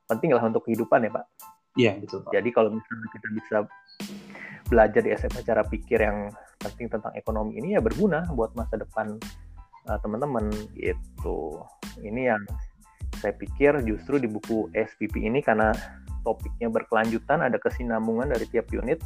penting 0.07 0.35
lah 0.35 0.43
untuk 0.43 0.67
kehidupan 0.67 1.07
ya 1.07 1.11
pak. 1.11 1.25
Iya 1.73 1.91
betul 1.97 2.21
pak. 2.21 2.31
jadi 2.37 2.49
kalau 2.53 2.69
misalnya 2.69 3.07
kita 3.09 3.27
bisa 3.33 3.57
belajar 4.69 5.01
di 5.01 5.11
SMA 5.17 5.41
cara 5.41 5.61
pikir 5.65 5.99
yang 6.01 6.29
penting 6.61 6.87
tentang 6.87 7.11
ekonomi 7.17 7.59
ini 7.59 7.75
ya 7.75 7.81
berguna 7.83 8.29
buat 8.31 8.53
masa 8.53 8.79
depan 8.79 9.17
uh, 9.89 9.97
teman-teman 9.99 10.49
gitu. 10.77 11.59
Ini 11.99 12.35
yang 12.35 12.41
saya 13.19 13.33
pikir 13.35 13.85
justru 13.87 14.19
di 14.19 14.27
buku 14.27 14.67
SPP 14.73 15.23
ini 15.23 15.39
karena 15.39 15.71
topiknya 16.23 16.71
berkelanjutan, 16.71 17.43
ada 17.43 17.59
kesinambungan 17.59 18.31
dari 18.31 18.47
tiap 18.49 18.71
unit, 18.71 19.03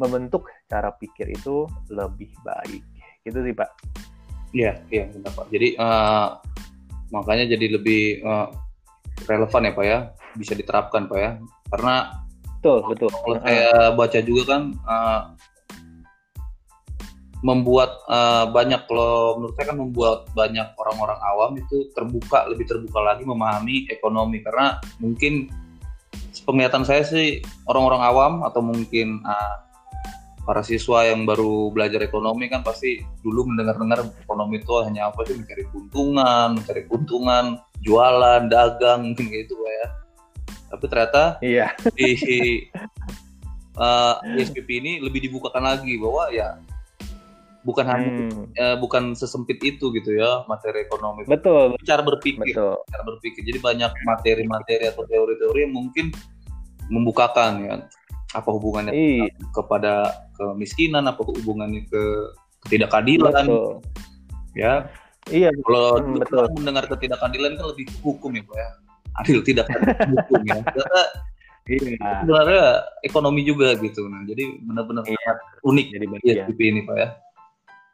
membentuk 0.00 0.48
cara 0.70 0.94
pikir 0.96 1.28
itu 1.28 1.68
lebih 1.90 2.30
baik. 2.46 2.82
Gitu 3.26 3.38
sih 3.42 3.54
Pak. 3.54 3.70
Iya, 4.54 4.80
iya 4.88 5.04
benar 5.10 5.32
Pak. 5.36 5.46
Jadi 5.50 5.68
uh, 5.76 6.28
makanya 7.12 7.52
jadi 7.52 7.66
lebih 7.76 8.22
uh, 8.24 8.48
relevan 9.28 9.68
ya 9.68 9.72
Pak 9.74 9.84
ya, 9.84 9.98
bisa 10.38 10.52
diterapkan 10.56 11.10
Pak 11.10 11.18
ya. 11.18 11.30
Karena 11.68 11.94
betul 12.58 12.78
betul. 12.88 13.10
Kalau 13.10 13.38
saya 13.42 13.92
baca 13.92 14.18
juga 14.22 14.42
kan 14.56 14.62
uh, 14.86 15.22
membuat 17.42 18.06
uh, 18.06 18.46
banyak 18.54 18.86
kalau 18.86 19.42
menurut 19.42 19.54
saya 19.58 19.74
kan 19.74 19.78
membuat 19.82 20.18
banyak 20.30 20.68
orang-orang 20.78 21.18
awam 21.26 21.50
itu 21.58 21.90
terbuka 21.90 22.46
lebih 22.46 22.70
terbuka 22.70 23.02
lagi 23.02 23.26
memahami 23.26 23.90
ekonomi 23.90 24.46
karena 24.46 24.78
mungkin 25.02 25.50
penglihatan 26.48 26.88
saya 26.88 27.04
sih 27.04 27.44
orang-orang 27.68 28.02
awam 28.02 28.32
atau 28.48 28.64
mungkin 28.64 29.20
uh, 29.28 29.56
para 30.42 30.62
siswa 30.66 31.06
yang 31.06 31.22
baru 31.22 31.70
belajar 31.70 32.02
ekonomi 32.02 32.50
kan 32.50 32.66
pasti 32.66 32.98
dulu 33.22 33.46
mendengar-dengar 33.52 34.10
ekonomi 34.26 34.58
itu 34.58 34.74
hanya 34.82 35.12
apa 35.12 35.22
sih 35.28 35.38
mencari 35.38 35.64
keuntungan, 35.70 36.46
mencari 36.58 36.82
keuntungan, 36.90 37.44
jualan, 37.84 38.50
dagang 38.50 39.14
gitu 39.14 39.54
ya. 39.54 39.86
Tapi 40.72 40.84
ternyata 40.88 41.22
iya. 41.44 41.76
di 41.94 42.10
uh, 43.76 44.18
SPP 44.40 44.68
ini 44.82 44.92
lebih 44.98 45.28
dibukakan 45.30 45.62
lagi 45.76 45.94
bahwa 46.00 46.32
ya 46.32 46.58
bukan 47.62 47.86
hanya 47.86 48.10
hmm. 48.10 48.44
uh, 48.58 48.76
bukan 48.82 49.14
sesempit 49.14 49.62
itu 49.62 49.94
gitu 49.94 50.18
ya 50.18 50.42
materi 50.50 50.82
ekonomi. 50.86 51.26
Betul. 51.26 51.78
Cara 51.86 52.02
berpikir, 52.02 52.54
Betul. 52.54 52.76
cara 52.90 53.02
berpikir. 53.06 53.42
Jadi 53.46 53.58
banyak 53.62 53.92
materi-materi 54.06 54.90
atau 54.90 55.06
teori-teori 55.06 55.58
yang 55.66 55.74
mungkin 55.74 56.10
membukakan 56.90 57.52
ya 57.62 57.74
apa 58.32 58.48
hubungannya 58.48 58.92
Iyi. 58.92 59.28
kepada 59.52 60.24
kemiskinan 60.40 61.04
apa 61.04 61.20
hubungannya 61.20 61.84
ke 61.84 62.02
ketidakadilan 62.66 63.44
betul. 63.44 63.84
ya 64.56 64.88
iya 65.28 65.52
kalau 65.68 66.00
hmm, 66.00 66.16
betul. 66.24 66.44
mendengar 66.56 66.84
ketidakadilan 66.88 67.60
kan 67.60 67.66
lebih 67.76 67.86
hukum 68.00 68.32
ya 68.32 68.42
pak 68.48 68.56
ya 68.56 68.70
adil 69.20 69.38
tidak 69.44 69.66
hukum 70.16 70.40
ya 70.48 70.58
karena 70.64 71.02
iya. 71.68 72.10
sebenarnya 72.24 72.64
ekonomi 73.04 73.44
juga 73.44 73.76
gitu 73.76 74.08
nah 74.08 74.24
jadi 74.24 74.44
benar-benar 74.64 75.04
iya. 75.04 75.32
unik 75.68 75.86
jadi 75.92 76.06
bagian. 76.08 76.46
ini 76.48 76.80
pak 76.88 76.96
ya 76.96 77.08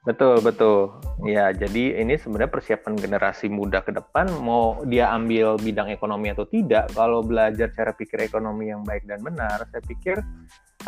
Betul, 0.09 0.41
betul. 0.41 0.97
Ya, 1.29 1.53
jadi 1.53 2.00
ini 2.00 2.17
sebenarnya 2.17 2.49
persiapan 2.49 2.97
generasi 2.97 3.53
muda 3.53 3.85
ke 3.85 3.93
depan 3.93 4.25
mau 4.41 4.81
dia 4.88 5.12
ambil 5.12 5.61
bidang 5.61 5.93
ekonomi 5.93 6.33
atau 6.33 6.49
tidak, 6.49 6.88
kalau 6.97 7.21
belajar 7.21 7.69
cara 7.77 7.93
pikir 7.93 8.25
ekonomi 8.25 8.73
yang 8.73 8.81
baik 8.88 9.05
dan 9.05 9.21
benar, 9.21 9.69
saya 9.69 9.85
pikir 9.85 10.17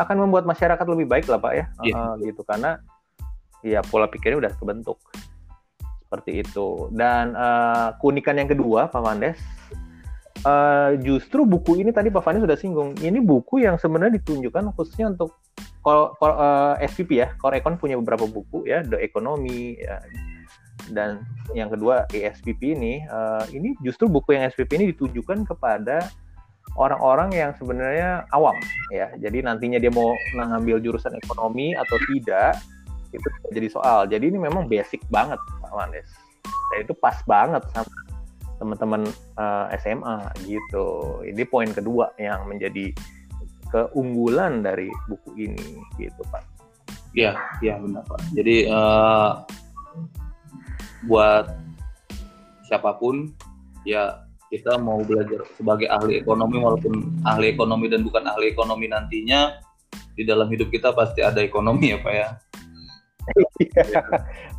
akan 0.00 0.24
membuat 0.24 0.48
masyarakat 0.48 0.86
lebih 0.88 1.04
baik 1.04 1.28
lah, 1.28 1.36
Pak 1.36 1.52
ya. 1.52 1.64
Yeah. 1.84 2.00
Uh, 2.00 2.14
gitu 2.24 2.40
karena 2.48 2.80
ya 3.60 3.84
pola 3.84 4.08
pikirnya 4.08 4.40
udah 4.48 4.52
kebentuk. 4.56 4.96
Seperti 6.00 6.40
itu. 6.40 6.88
Dan 6.88 7.36
uh, 7.36 7.92
keunikan 8.00 8.40
yang 8.40 8.48
kedua, 8.48 8.88
Pak 8.88 9.04
Mandes, 9.04 9.36
uh, 10.48 10.96
justru 10.96 11.44
buku 11.44 11.76
ini 11.76 11.92
tadi 11.92 12.08
Pak 12.08 12.24
Fani 12.24 12.40
sudah 12.40 12.56
singgung. 12.56 12.96
Ini 12.96 13.20
buku 13.20 13.68
yang 13.68 13.76
sebenarnya 13.76 14.16
ditunjukkan 14.16 14.72
khususnya 14.72 15.12
untuk 15.12 15.36
kalau 15.80 16.12
uh, 16.20 16.76
eh, 16.76 16.88
SPP 16.88 17.20
ya, 17.24 17.32
Core 17.40 17.60
Econ 17.60 17.80
punya 17.80 17.96
beberapa 17.96 18.28
buku 18.28 18.68
ya, 18.68 18.84
The 18.84 19.00
Economy 19.00 19.80
ya, 19.80 20.00
dan 20.92 21.24
yang 21.52 21.68
kedua 21.68 22.08
ESPP 22.10 22.76
ini, 22.76 23.04
uh, 23.08 23.44
ini 23.52 23.76
justru 23.84 24.08
buku 24.08 24.36
yang 24.36 24.48
SPP 24.48 24.80
ini 24.80 24.86
ditujukan 24.92 25.44
kepada 25.48 26.08
orang-orang 26.78 27.34
yang 27.34 27.50
sebenarnya 27.56 28.24
awam 28.30 28.54
ya. 28.94 29.10
Jadi 29.18 29.42
nantinya 29.42 29.78
dia 29.80 29.90
mau 29.90 30.14
ngambil 30.36 30.78
jurusan 30.80 31.16
ekonomi 31.18 31.74
atau 31.74 31.96
tidak 32.10 32.60
itu 33.10 33.26
jadi 33.50 33.68
soal. 33.68 34.06
Jadi 34.06 34.30
ini 34.30 34.38
memang 34.38 34.70
basic 34.70 35.02
banget 35.10 35.38
Pak 35.60 35.72
Mandes. 35.74 36.06
Dan 36.70 36.86
itu 36.86 36.94
pas 36.94 37.18
banget 37.26 37.62
sama 37.74 37.90
teman-teman 38.60 39.02
uh, 39.40 39.66
eh, 39.72 39.80
SMA 39.82 40.16
gitu. 40.46 41.18
Ini 41.26 41.42
poin 41.48 41.72
kedua 41.72 42.12
yang 42.20 42.46
menjadi 42.46 42.92
keunggulan 43.70 44.62
dari 44.62 44.90
buku 45.06 45.30
ini 45.50 45.78
gitu 45.96 46.22
Pak. 46.28 46.42
Iya, 47.14 47.34
iya 47.62 47.74
benar 47.78 48.06
Pak. 48.06 48.20
Jadi 48.34 48.70
uh, 48.70 49.42
buat 51.06 51.50
siapa 52.66 52.94
pun 52.98 53.34
ya 53.82 54.22
kita 54.50 54.78
mau 54.78 55.02
belajar 55.06 55.46
sebagai 55.54 55.86
ahli 55.86 56.18
ekonomi 56.22 56.58
walaupun 56.58 57.22
ahli 57.22 57.54
ekonomi 57.54 57.86
dan 57.86 58.02
bukan 58.02 58.26
ahli 58.26 58.50
ekonomi 58.50 58.90
nantinya 58.90 59.62
di 60.18 60.26
dalam 60.26 60.50
hidup 60.50 60.68
kita 60.74 60.90
pasti 60.90 61.22
ada 61.22 61.38
ekonomi 61.40 61.94
ya 61.94 61.98
Pak 62.02 62.14
ya. 62.14 62.28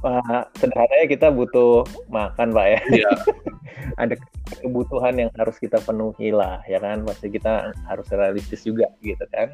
Iya. 0.01 0.47
sederhananya 0.55 1.07
kita 1.11 1.27
butuh 1.29 1.83
makan 2.07 2.55
Pak 2.55 2.67
ya. 2.71 2.79
Iya. 3.03 3.11
ada 3.97 4.15
kebutuhan 4.61 5.15
yang 5.17 5.29
harus 5.37 5.57
kita 5.57 5.77
penuhi 5.83 6.31
lah 6.31 6.59
ya 6.65 6.79
kan 6.81 7.03
pasti 7.07 7.27
kita 7.31 7.71
harus 7.87 8.07
realistis 8.11 8.63
juga 8.63 8.89
gitu 9.03 9.23
kan 9.31 9.51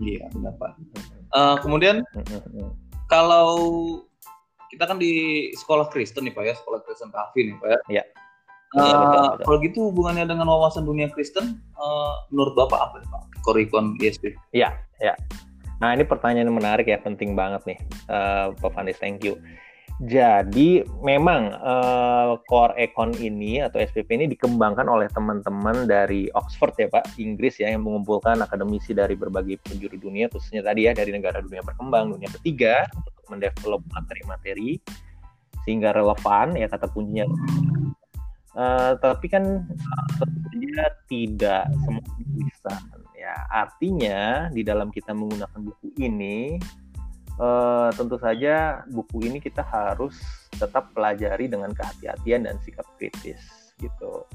iya 0.00 0.26
benar 0.32 0.54
pak 0.58 0.72
uh, 1.34 1.56
kemudian 1.60 2.04
kalau 3.08 3.58
kita 4.68 4.84
kan 4.84 5.00
di 5.00 5.48
sekolah 5.56 5.88
Kristen 5.88 6.28
nih 6.28 6.34
pak 6.34 6.44
ya 6.44 6.54
sekolah 6.58 6.80
Kristen 6.84 7.10
Kavi 7.10 7.40
nih 7.52 7.56
pak 7.58 7.68
ya 7.68 7.80
iya 8.00 8.04
Uh, 8.76 9.40
kalau 9.48 9.64
gitu 9.64 9.88
hubungannya 9.88 10.28
dengan 10.28 10.44
wawasan 10.44 10.84
dunia 10.84 11.08
Kristen, 11.08 11.56
uh, 11.80 12.12
menurut 12.28 12.52
Bapak 12.52 12.76
apa 12.76 12.94
nih 13.00 13.08
Pak? 13.08 13.22
Korikon 13.40 13.96
ISP? 13.96 14.36
Iya, 14.52 14.76
ya. 15.00 15.16
Nah 15.80 15.96
ini 15.96 16.04
pertanyaan 16.04 16.52
yang 16.52 16.58
menarik 16.60 16.84
ya, 16.84 17.00
penting 17.00 17.32
banget 17.32 17.64
nih, 17.64 17.78
uh, 18.12 18.52
Pak 18.60 18.76
Fandis, 18.76 19.00
thank 19.00 19.24
you. 19.24 19.40
Jadi 19.98 20.86
memang 21.02 21.50
uh, 21.58 22.38
core 22.46 22.78
econ 22.78 23.10
ini 23.18 23.58
atau 23.58 23.82
SPP 23.82 24.14
ini 24.14 24.26
dikembangkan 24.30 24.86
oleh 24.86 25.10
teman-teman 25.10 25.90
dari 25.90 26.30
Oxford 26.38 26.78
ya 26.78 26.86
Pak, 26.86 27.18
Inggris 27.18 27.58
ya 27.58 27.74
yang 27.74 27.82
mengumpulkan 27.82 28.38
akademisi 28.38 28.94
dari 28.94 29.18
berbagai 29.18 29.58
penjuru 29.58 29.98
dunia 29.98 30.30
khususnya 30.30 30.62
tadi 30.62 30.86
ya 30.86 30.94
dari 30.94 31.10
negara 31.10 31.42
dunia 31.42 31.66
berkembang, 31.66 32.14
dunia 32.14 32.30
ketiga 32.38 32.86
untuk 32.94 33.26
mendevelop 33.26 33.82
materi-materi 33.90 34.78
sehingga 35.66 35.90
relevan 35.90 36.54
ya 36.54 36.70
kata 36.70 36.86
kuncinya. 36.94 37.26
Uh, 38.54 38.94
tapi 39.02 39.26
kan 39.26 39.66
tentunya 40.14 40.82
tidak 41.10 41.66
semua 41.82 42.06
bisa 42.38 42.74
ya 43.18 43.34
artinya 43.50 44.46
di 44.54 44.62
dalam 44.62 44.94
kita 44.94 45.10
menggunakan 45.10 45.58
buku 45.58 45.90
ini 45.98 46.58
uh, 47.38 47.88
tentu 47.94 48.18
saja 48.20 48.82
buku 48.90 49.30
ini 49.30 49.38
kita 49.38 49.62
harus 49.64 50.18
tetap 50.58 50.90
pelajari 50.92 51.46
dengan 51.46 51.70
kehati-hatian 51.72 52.44
dan 52.50 52.58
sikap 52.62 52.86
kritis 52.98 53.72
gitu. 53.78 54.26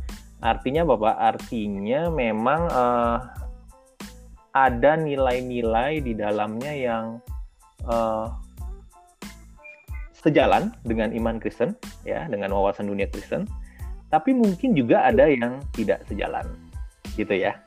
Artinya 0.44 0.84
Bapak, 0.84 1.16
artinya 1.16 2.12
memang 2.12 2.68
uh, 2.68 3.20
ada 4.52 5.00
nilai-nilai 5.00 6.04
di 6.04 6.14
dalamnya 6.16 6.74
yang 6.76 7.06
uh, 7.88 8.28
sejalan 10.12 10.72
dengan 10.84 11.12
iman 11.16 11.40
Kristen, 11.40 11.76
ya, 12.04 12.28
dengan 12.28 12.52
wawasan 12.56 12.88
dunia 12.88 13.08
Kristen. 13.08 13.48
Tapi 14.12 14.36
mungkin 14.36 14.76
juga 14.76 15.08
ada 15.08 15.32
yang 15.32 15.64
tidak 15.76 16.04
sejalan, 16.08 16.46
gitu 17.16 17.34
ya. 17.34 17.60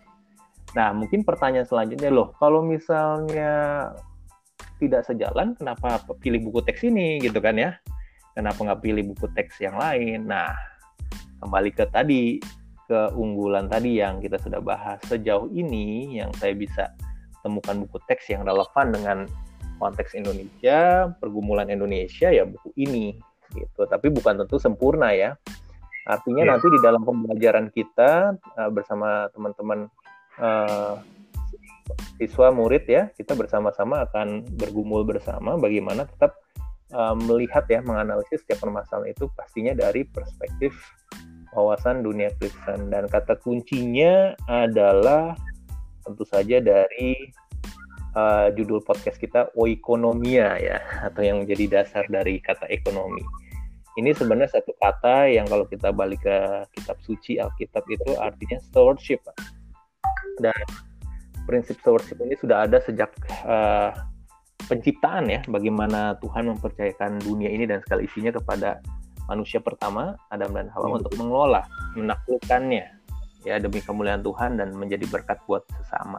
Nah, 0.76 0.92
mungkin 0.92 1.24
pertanyaan 1.24 1.64
selanjutnya 1.64 2.12
loh, 2.12 2.36
kalau 2.36 2.60
misalnya 2.60 3.88
tidak 4.76 5.02
sejalan, 5.08 5.56
kenapa 5.56 6.02
pilih 6.20 6.50
buku 6.50 6.60
teks 6.64 6.84
ini, 6.84 7.20
gitu 7.20 7.40
kan 7.40 7.56
ya? 7.56 7.76
Kenapa 8.36 8.60
nggak 8.60 8.82
pilih 8.84 9.16
buku 9.16 9.32
teks 9.32 9.64
yang 9.64 9.80
lain? 9.80 10.28
Nah, 10.28 10.52
kembali 11.40 11.70
ke 11.72 11.88
tadi 11.88 12.36
keunggulan 12.86 13.66
tadi 13.66 13.98
yang 13.98 14.22
kita 14.22 14.38
sudah 14.38 14.62
bahas 14.62 15.02
sejauh 15.10 15.50
ini 15.50 16.16
yang 16.22 16.30
saya 16.38 16.54
bisa 16.54 16.94
temukan 17.42 17.82
buku 17.82 17.98
teks 18.06 18.30
yang 18.30 18.46
relevan 18.46 18.94
dengan 18.94 19.18
konteks 19.82 20.14
Indonesia, 20.14 21.10
pergumulan 21.18 21.68
Indonesia 21.68 22.30
ya 22.30 22.46
buku 22.46 22.70
ini 22.78 23.16
gitu. 23.54 23.84
Tapi 23.86 24.10
bukan 24.10 24.44
tentu 24.44 24.56
sempurna 24.62 25.12
ya. 25.12 25.34
Artinya 26.06 26.46
yeah. 26.46 26.50
nanti 26.54 26.66
di 26.70 26.78
dalam 26.78 27.02
pembelajaran 27.02 27.66
kita 27.74 28.38
uh, 28.38 28.70
bersama 28.70 29.26
teman-teman 29.34 29.90
uh, 30.38 31.02
siswa 32.18 32.50
murid 32.50 32.84
ya, 32.88 33.08
kita 33.14 33.36
bersama-sama 33.38 34.06
akan 34.08 34.42
bergumul 34.58 35.06
bersama 35.06 35.54
bagaimana 35.60 36.06
tetap 36.06 36.38
uh, 36.94 37.14
melihat 37.14 37.66
ya 37.66 37.82
menganalisis 37.82 38.42
setiap 38.42 38.66
permasalahan 38.66 39.10
itu 39.10 39.30
pastinya 39.34 39.74
dari 39.74 40.06
perspektif 40.06 40.74
wawasan 41.56 42.04
dunia 42.04 42.30
Kristen 42.36 42.92
dan 42.92 43.08
kata 43.08 43.40
kuncinya 43.40 44.36
adalah 44.44 45.32
tentu 46.04 46.22
saja 46.28 46.60
dari 46.60 47.32
uh, 48.14 48.52
judul 48.52 48.84
podcast 48.84 49.16
kita 49.16 49.48
oikonomia 49.56 50.60
ya 50.60 50.78
atau 51.04 51.24
yang 51.24 51.42
menjadi 51.42 51.82
dasar 51.82 52.04
dari 52.06 52.38
kata 52.38 52.68
ekonomi. 52.68 53.24
Ini 53.96 54.12
sebenarnya 54.12 54.60
satu 54.60 54.76
kata 54.76 55.32
yang 55.32 55.48
kalau 55.48 55.64
kita 55.64 55.88
balik 55.88 56.20
ke 56.20 56.38
kitab 56.76 57.00
suci 57.00 57.40
Alkitab 57.40 57.80
itu 57.88 58.12
artinya 58.20 58.60
stewardship. 58.60 59.24
Dan 60.36 60.52
prinsip 61.46 61.78
stewardship 61.80 62.18
ini 62.20 62.34
sudah 62.36 62.66
ada 62.66 62.82
sejak 62.82 63.14
uh, 63.46 63.94
penciptaan 64.66 65.30
ya, 65.30 65.40
bagaimana 65.46 66.18
Tuhan 66.18 66.50
mempercayakan 66.50 67.22
dunia 67.22 67.48
ini 67.48 67.64
dan 67.70 67.80
segala 67.86 68.02
isinya 68.02 68.34
kepada 68.34 68.82
manusia 69.30 69.62
pertama 69.62 70.18
Adam 70.30 70.50
dan 70.54 70.66
Hawa 70.74 70.90
hmm. 70.90 70.98
untuk 71.02 71.12
mengelola, 71.18 71.62
menaklukkannya 71.94 72.84
ya 73.46 73.62
demi 73.62 73.78
kemuliaan 73.78 74.26
Tuhan 74.26 74.58
dan 74.58 74.74
menjadi 74.74 75.06
berkat 75.06 75.38
buat 75.46 75.62
sesama. 75.70 76.18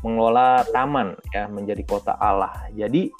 Mengelola 0.00 0.64
taman 0.72 1.12
ya 1.36 1.44
menjadi 1.52 1.84
kota 1.84 2.16
Allah. 2.16 2.72
Jadi 2.72 3.12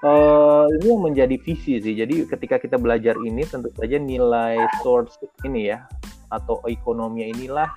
uh, 0.00 0.64
ini 0.80 0.86
yang 0.88 1.04
menjadi 1.04 1.36
visi 1.36 1.76
sih. 1.76 1.92
Jadi 1.92 2.24
ketika 2.24 2.56
kita 2.56 2.80
belajar 2.80 3.20
ini 3.20 3.44
tentu 3.44 3.68
saja 3.76 4.00
nilai 4.00 4.56
source 4.80 5.20
ini 5.44 5.68
ya 5.68 5.84
atau 6.32 6.64
ekonomi 6.64 7.28
inilah 7.28 7.68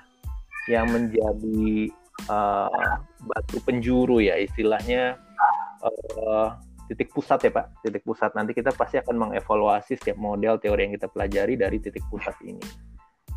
yang 0.72 0.88
menjadi 0.88 1.92
uh, 2.28 2.96
batu 3.22 3.58
penjuru 3.64 4.22
ya 4.24 4.40
istilahnya 4.40 5.20
uh, 5.82 6.56
titik 6.86 7.10
pusat 7.10 7.42
ya 7.42 7.52
Pak, 7.52 7.82
titik 7.82 8.02
pusat. 8.06 8.32
Nanti 8.38 8.54
kita 8.54 8.70
pasti 8.72 8.98
akan 9.02 9.28
mengevaluasi 9.28 9.98
setiap 9.98 10.18
model 10.18 10.58
teori 10.62 10.86
yang 10.86 10.94
kita 10.94 11.10
pelajari 11.10 11.54
dari 11.58 11.76
titik 11.82 12.02
pusat 12.08 12.34
ini. 12.46 12.62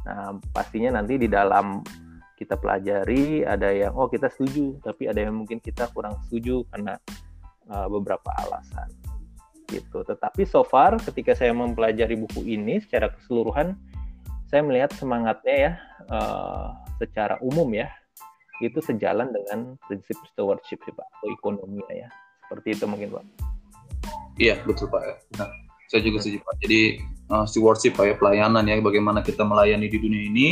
Nah, 0.06 0.38
pastinya 0.54 1.02
nanti 1.02 1.18
di 1.18 1.28
dalam 1.28 1.82
kita 2.38 2.56
pelajari 2.56 3.44
ada 3.44 3.68
yang 3.74 3.92
oh 3.98 4.08
kita 4.08 4.32
setuju, 4.32 4.80
tapi 4.80 5.10
ada 5.10 5.20
yang 5.20 5.36
mungkin 5.36 5.60
kita 5.60 5.92
kurang 5.92 6.15
setuju 6.26 6.63
karena 6.72 6.96
uh, 7.68 7.88
beberapa 7.92 8.32
alasan 8.48 8.88
gitu. 9.68 10.02
Tetapi 10.06 10.48
so 10.48 10.63
far 10.65 10.98
ketika 11.02 11.36
saya 11.36 11.52
mempelajari 11.52 12.15
buku 12.15 12.48
ini 12.48 12.80
secara 12.80 13.12
keseluruhan, 13.12 13.76
saya 14.50 14.62
melihat 14.65 14.94
semangatnya 14.96 15.56
ya 15.56 15.72
uh, 16.10 16.74
secara 16.98 17.38
umum 17.44 17.70
ya 17.76 17.92
itu 18.60 18.80
sejalan 18.84 19.32
dengan 19.32 19.80
prinsip 19.88 20.19
stewardship 20.32 20.80
sih 20.84 20.93
Pak, 20.93 21.08
atau 21.19 21.28
ekonomi 21.32 21.80
ya 21.91 22.12
seperti 22.48 22.76
itu 22.76 22.86
mungkin 22.89 23.10
Pak. 23.15 23.26
Iya 24.39 24.60
betul 24.63 24.88
Pak. 24.91 25.04
Nah, 25.39 25.50
saya 25.91 26.02
juga 26.04 26.24
setuju 26.24 26.39
Pak. 26.43 26.56
Jadi 26.63 26.82
uh, 27.32 27.45
stewardship 27.48 27.95
Pak 27.95 28.06
ya 28.06 28.15
pelayanan 28.17 28.65
ya 28.67 28.80
bagaimana 28.80 29.19
kita 29.22 29.43
melayani 29.43 29.88
di 29.88 29.98
dunia 30.00 30.24
ini 30.28 30.48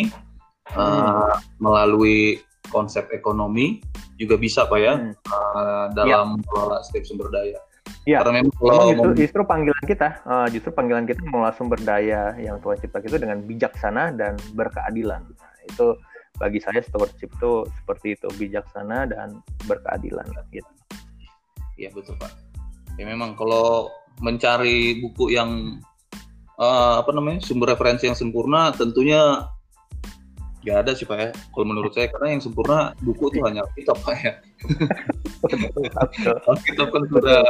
uh, 0.76 0.80
hmm. 0.80 1.62
melalui 1.64 2.42
konsep 2.68 3.08
ekonomi 3.16 3.80
juga 4.20 4.36
bisa 4.36 4.68
Pak 4.68 4.80
ya 4.80 4.94
hmm. 5.00 5.14
uh, 5.32 5.88
dalam 5.96 6.40
ya. 6.42 6.80
setiap 6.84 7.04
sumber 7.08 7.32
daya. 7.32 7.60
Iya. 8.08 8.24
Karena 8.24 8.44
memang 8.44 8.56
kalau 8.56 8.88
justru, 8.92 9.12
justru 9.20 9.42
panggilan 9.44 9.84
kita, 9.84 10.10
uh, 10.24 10.48
justru 10.48 10.72
panggilan 10.72 11.04
kita 11.04 11.20
mengelola 11.28 11.52
sumber 11.56 11.80
daya 11.84 12.36
yang 12.40 12.60
Tuhan 12.64 12.80
cipta 12.80 13.04
itu 13.04 13.20
dengan 13.20 13.44
bijaksana 13.44 14.16
dan 14.16 14.40
berkeadilan. 14.56 15.28
Nah, 15.28 15.54
itu 15.68 15.88
bagi 16.38 16.62
saya 16.62 16.82
stewardship 16.86 17.34
itu 17.34 17.66
seperti 17.82 18.14
itu 18.14 18.28
bijaksana 18.38 19.10
dan 19.10 19.42
berkeadilan 19.66 20.26
gitu. 20.54 20.72
Iya 21.78 21.94
betul 21.94 22.18
pak. 22.18 22.34
Ya 22.98 23.06
memang 23.06 23.38
kalau 23.38 23.94
mencari 24.22 24.98
buku 24.98 25.34
yang 25.34 25.82
uh, 26.58 27.02
apa 27.02 27.14
namanya 27.14 27.42
sumber 27.46 27.74
referensi 27.74 28.10
yang 28.10 28.18
sempurna 28.18 28.74
tentunya 28.74 29.46
nggak 30.66 30.78
ada 30.84 30.92
sih 30.98 31.06
pak 31.06 31.18
ya. 31.18 31.30
Kalau 31.54 31.66
menurut 31.70 31.94
saya 31.94 32.10
karena 32.12 32.38
yang 32.38 32.44
sempurna 32.44 32.92
buku 33.00 33.30
itu 33.32 33.40
hanya 33.46 33.64
kitab 33.78 33.98
pak 34.02 34.18
ya. 34.20 34.34
kitab 36.66 36.88
kan 36.90 37.04
sudah 37.14 37.42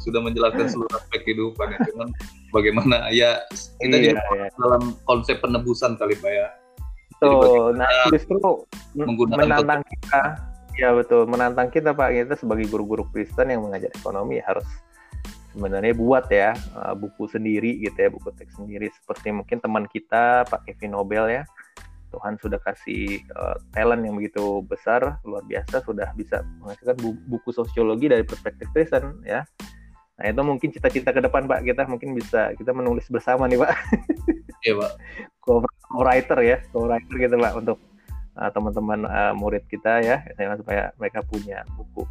sudah 0.00 0.20
menjelaskan 0.22 0.66
seluruh 0.70 0.94
aspek 0.94 1.26
kehidupan 1.26 1.74
ya. 1.74 1.78
Cuman 1.90 2.08
bagaimana 2.54 2.96
ya 3.10 3.30
kita 3.82 3.96
iya, 3.98 4.14
juga 4.14 4.22
iya. 4.34 4.46
dalam 4.56 4.82
konsep 5.04 5.42
penebusan 5.42 5.98
kali 5.98 6.14
pak 6.16 6.32
ya. 6.32 6.48
Tuh, 7.20 7.76
nah 7.76 7.88
justru 8.08 8.40
menantang 9.28 9.84
kita 9.84 10.50
Ya 10.80 10.96
betul, 10.96 11.28
menantang 11.28 11.68
kita 11.68 11.92
Pak. 11.92 12.08
Kita 12.14 12.34
sebagai 12.40 12.64
guru-guru 12.72 13.04
Kristen 13.12 13.52
yang 13.52 13.66
mengajar 13.66 13.92
ekonomi 13.92 14.40
harus 14.40 14.66
sebenarnya 15.52 15.92
buat 15.92 16.30
ya 16.32 16.56
uh, 16.72 16.96
buku 16.96 17.28
sendiri 17.28 17.82
gitu 17.84 17.98
ya, 18.00 18.08
buku 18.08 18.32
teks 18.32 18.56
sendiri. 18.56 18.88
Seperti 18.88 19.28
mungkin 19.34 19.60
teman 19.60 19.84
kita 19.84 20.48
Pak 20.48 20.64
Kevin 20.64 20.96
Nobel 20.96 21.28
ya. 21.28 21.42
Tuhan 22.10 22.40
sudah 22.42 22.58
kasih 22.64 23.22
uh, 23.38 23.60
talent 23.70 24.02
yang 24.02 24.18
begitu 24.18 24.64
besar, 24.66 25.22
luar 25.22 25.46
biasa, 25.46 25.78
sudah 25.86 26.10
bisa 26.18 26.42
menghasilkan 26.58 26.98
buku 27.28 27.50
sosiologi 27.54 28.10
dari 28.10 28.26
perspektif 28.26 28.66
Kristen 28.74 29.22
ya. 29.22 29.46
Nah 30.20 30.26
itu 30.28 30.42
mungkin 30.44 30.68
cita-cita 30.68 31.16
ke 31.16 31.24
depan 31.24 31.48
Pak, 31.48 31.64
kita 31.64 31.88
mungkin 31.88 32.12
bisa 32.12 32.52
kita 32.52 32.76
menulis 32.76 33.08
bersama 33.08 33.48
nih 33.48 33.56
Pak. 33.64 33.72
Iya 34.60 34.76
Pak. 34.76 34.92
Co-writer 35.44 36.38
ya, 36.44 36.60
co-writer 36.68 37.14
gitu 37.16 37.40
Pak 37.40 37.54
untuk 37.56 37.80
uh, 38.36 38.50
teman-teman 38.52 39.08
uh, 39.08 39.32
murid 39.32 39.64
kita 39.72 40.04
ya 40.04 40.20
supaya 40.60 40.92
mereka 41.00 41.24
punya 41.24 41.64
buku 41.72 42.04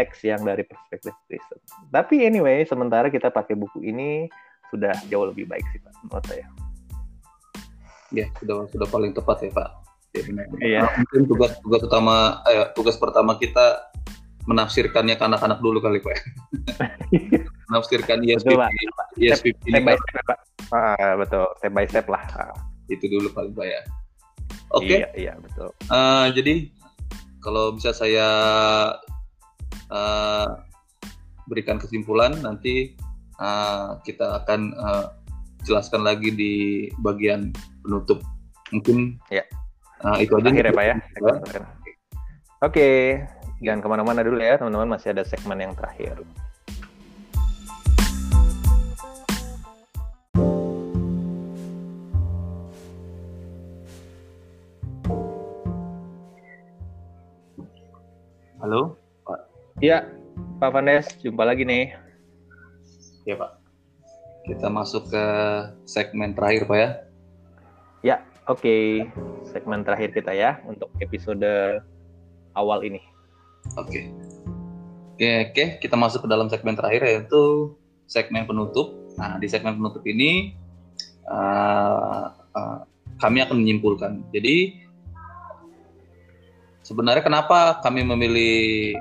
teks 0.00 0.24
yang 0.24 0.40
dari 0.46 0.64
perspektif 0.64 1.12
Kristen. 1.28 1.60
Tapi 1.92 2.24
anyway, 2.24 2.64
sementara 2.64 3.12
kita 3.12 3.28
pakai 3.28 3.58
buku 3.58 3.84
ini 3.84 4.30
sudah 4.72 4.96
jauh 5.12 5.28
lebih 5.28 5.44
baik 5.44 5.66
sih 5.74 5.80
Pak 5.84 5.92
menurut 6.06 6.24
saya. 6.24 6.46
Ya, 8.08 8.24
sudah 8.40 8.64
sudah 8.72 8.88
paling 8.88 9.12
tepat 9.12 9.44
ya 9.44 9.52
Pak. 9.52 9.70
iya. 10.64 10.80
Mungkin 11.04 11.28
tugas 11.28 11.52
tugas 11.60 11.84
utama 11.84 12.40
eh, 12.48 12.72
tugas 12.72 12.96
pertama 12.96 13.36
kita 13.36 13.92
menafsirkannya 14.48 15.20
ke 15.20 15.24
anak-anak 15.28 15.60
dulu 15.60 15.78
kali 15.84 16.00
Pak. 16.00 16.16
menafsirkan 17.68 18.24
ESPP, 18.24 18.56
betul, 18.56 18.64
ESPP 19.20 19.60
step, 19.60 19.68
step 19.68 19.82
by 19.84 19.96
step, 20.00 20.24
Pak. 20.24 20.38
Ah, 20.72 21.12
betul, 21.20 21.46
step 21.60 21.72
by 21.76 21.84
step 21.84 22.06
lah. 22.08 22.24
Itu 22.88 23.04
dulu 23.12 23.28
paling 23.36 23.52
Pak 23.52 23.66
ya. 23.68 23.80
Oke. 24.72 24.88
Okay. 24.88 24.98
Iya, 25.04 25.08
iya 25.12 25.32
betul. 25.36 25.68
Uh, 25.92 26.26
jadi 26.32 26.54
kalau 27.44 27.76
bisa 27.76 27.92
saya 27.92 28.28
uh, 29.92 30.48
berikan 31.44 31.76
kesimpulan 31.76 32.32
nanti 32.40 32.96
uh, 33.36 34.00
kita 34.04 34.44
akan 34.44 34.72
uh, 34.80 35.12
jelaskan 35.68 36.08
lagi 36.08 36.32
di 36.32 36.52
bagian 37.04 37.52
penutup. 37.84 38.24
Mungkin 38.72 39.20
ya. 39.28 39.44
Uh, 40.00 40.16
itu 40.24 40.32
aja. 40.40 40.48
Akhir 40.48 40.64
ya 40.64 40.72
Pak 40.72 40.84
ya. 40.84 40.96
Oke. 41.20 41.64
Okay. 42.64 43.37
Jangan 43.58 43.82
ke 43.82 43.88
mana-mana 43.90 44.22
dulu 44.22 44.38
ya 44.38 44.54
teman-teman. 44.54 44.94
Masih 44.94 45.10
ada 45.10 45.26
segmen 45.26 45.58
yang 45.58 45.74
terakhir. 45.74 46.22
Halo, 58.62 58.94
Pak. 59.26 59.40
Iya. 59.82 60.06
Pak 60.58 60.70
Vandes, 60.74 61.06
jumpa 61.18 61.42
lagi 61.42 61.66
nih. 61.66 61.94
Ya 63.26 63.34
Pak. 63.38 63.58
Kita 64.46 64.70
masuk 64.70 65.10
ke 65.10 65.24
segmen 65.82 66.30
terakhir 66.30 66.70
Pak 66.70 66.78
ya. 66.78 66.90
Ya, 68.06 68.16
oke. 68.46 68.62
Okay. 68.62 68.86
Segmen 69.50 69.82
terakhir 69.82 70.14
kita 70.14 70.30
ya 70.30 70.62
untuk 70.62 70.94
episode 71.02 71.42
awal 72.54 72.86
ini. 72.86 73.17
Oke. 73.76 73.90
Okay. 73.90 74.04
Oke, 75.18 75.30
oke. 75.50 75.64
Kita 75.82 75.98
masuk 75.98 76.24
ke 76.24 76.28
dalam 76.30 76.46
segmen 76.46 76.78
terakhir 76.78 77.02
yaitu 77.02 77.74
segmen 78.06 78.46
penutup. 78.46 78.94
Nah, 79.18 79.34
di 79.42 79.50
segmen 79.50 79.74
penutup 79.74 80.06
ini 80.06 80.54
uh, 81.26 82.30
uh, 82.32 82.78
kami 83.18 83.42
akan 83.42 83.58
menyimpulkan. 83.58 84.22
Jadi 84.30 84.78
sebenarnya 86.86 87.26
kenapa 87.26 87.82
kami 87.82 88.06
memilih 88.06 88.94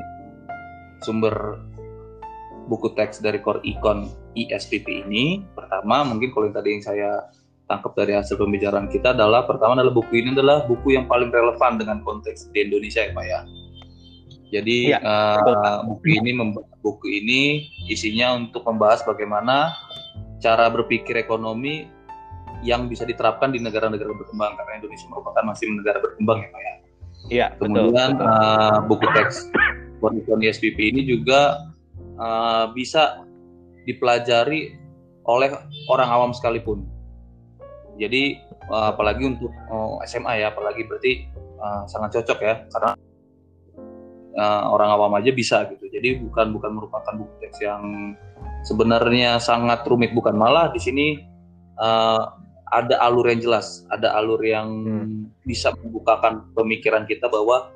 sumber 1.05 1.61
buku 2.67 2.91
teks 2.97 3.23
dari 3.23 3.39
Core 3.39 3.63
Econ 3.63 4.11
ISPP 4.35 5.07
ini 5.07 5.45
pertama 5.55 6.03
mungkin 6.03 6.35
kalau 6.35 6.51
yang 6.51 6.57
tadi 6.57 6.69
yang 6.75 6.83
saya 6.83 7.11
tangkap 7.67 7.95
dari 7.95 8.11
hasil 8.15 8.35
pembicaraan 8.35 8.91
kita 8.91 9.15
adalah 9.15 9.47
pertama 9.47 9.79
adalah 9.79 9.95
buku 9.95 10.19
ini 10.19 10.35
adalah 10.35 10.67
buku 10.67 10.99
yang 10.99 11.07
paling 11.07 11.31
relevan 11.31 11.79
dengan 11.79 12.03
konteks 12.03 12.51
di 12.51 12.67
Indonesia 12.67 13.07
ya 13.07 13.11
Pak 13.15 13.25
ya. 13.27 13.39
Jadi 14.47 14.95
ya, 14.95 14.99
uh, 15.03 15.83
buku 15.83 16.23
ini 16.23 16.31
buku 16.79 17.07
ini 17.11 17.41
isinya 17.91 18.31
untuk 18.39 18.63
membahas 18.63 19.03
bagaimana 19.03 19.75
cara 20.39 20.71
berpikir 20.71 21.19
ekonomi 21.19 21.91
yang 22.63 22.87
bisa 22.87 23.03
diterapkan 23.03 23.51
di 23.51 23.59
negara-negara 23.59 24.09
berkembang 24.15 24.55
karena 24.55 24.81
Indonesia 24.81 25.07
merupakan 25.11 25.43
masih 25.45 25.67
negara 25.75 25.99
berkembang 25.99 26.39
ya 26.41 26.49
Pak 26.49 26.61
ya. 26.61 26.73
Iya. 27.27 27.47
Kemudian 27.59 28.09
betul, 28.15 28.23
betul. 28.23 28.31
Uh, 28.31 28.77
buku 28.87 29.07
teks 29.11 29.35
Kondisi 29.97 30.53
SPP 30.53 30.77
ini 30.93 31.01
juga 31.03 31.73
uh, 32.21 32.69
bisa 32.71 33.25
dipelajari 33.89 34.77
oleh 35.25 35.49
orang 35.89 36.09
awam 36.13 36.31
sekalipun. 36.31 36.85
Jadi 37.97 38.37
uh, 38.69 38.93
apalagi 38.93 39.25
untuk 39.25 39.49
uh, 39.73 39.97
SMA 40.05 40.45
ya, 40.45 40.53
apalagi 40.53 40.85
berarti 40.85 41.25
uh, 41.57 41.83
sangat 41.89 42.21
cocok 42.21 42.39
ya 42.45 42.55
karena 42.69 42.91
uh, 44.37 44.63
orang 44.71 44.89
awam 44.93 45.13
aja 45.17 45.33
bisa 45.33 45.65
gitu. 45.73 45.89
Jadi 45.89 46.21
bukan 46.23 46.53
bukan 46.53 46.71
merupakan 46.77 47.13
buku 47.17 47.33
teks 47.43 47.59
yang 47.59 48.13
sebenarnya 48.63 49.41
sangat 49.41 49.83
rumit, 49.89 50.13
bukan 50.13 50.37
malah 50.37 50.69
di 50.71 50.79
sini 50.79 51.05
uh, 51.81 52.37
ada 52.71 52.99
alur 53.03 53.27
yang 53.27 53.41
jelas, 53.43 53.83
ada 53.91 54.13
alur 54.15 54.39
yang 54.43 54.67
hmm. 54.69 55.43
bisa 55.47 55.73
membukakan 55.81 56.47
pemikiran 56.53 57.07
kita 57.07 57.31
bahwa 57.31 57.71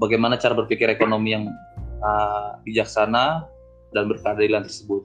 bagaimana 0.00 0.40
cara 0.40 0.56
berpikir 0.56 0.88
ekonomi 0.88 1.36
yang 1.36 1.44
uh, 2.00 2.56
bijaksana 2.64 3.44
dan 3.92 4.04
berkeadilan 4.08 4.64
tersebut. 4.64 5.04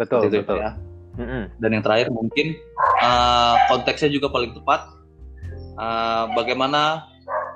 Betul, 0.00 0.26
Seperti 0.26 0.38
betul. 0.42 0.56
Itu, 0.58 0.64
ya. 0.64 0.72
Mm-hmm. 1.14 1.42
Dan 1.62 1.70
yang 1.70 1.84
terakhir 1.86 2.08
mungkin 2.10 2.46
uh, 3.02 3.54
konteksnya 3.70 4.10
juga 4.10 4.32
paling 4.34 4.50
tepat. 4.56 4.90
Uh, 5.74 6.30
bagaimana 6.38 7.10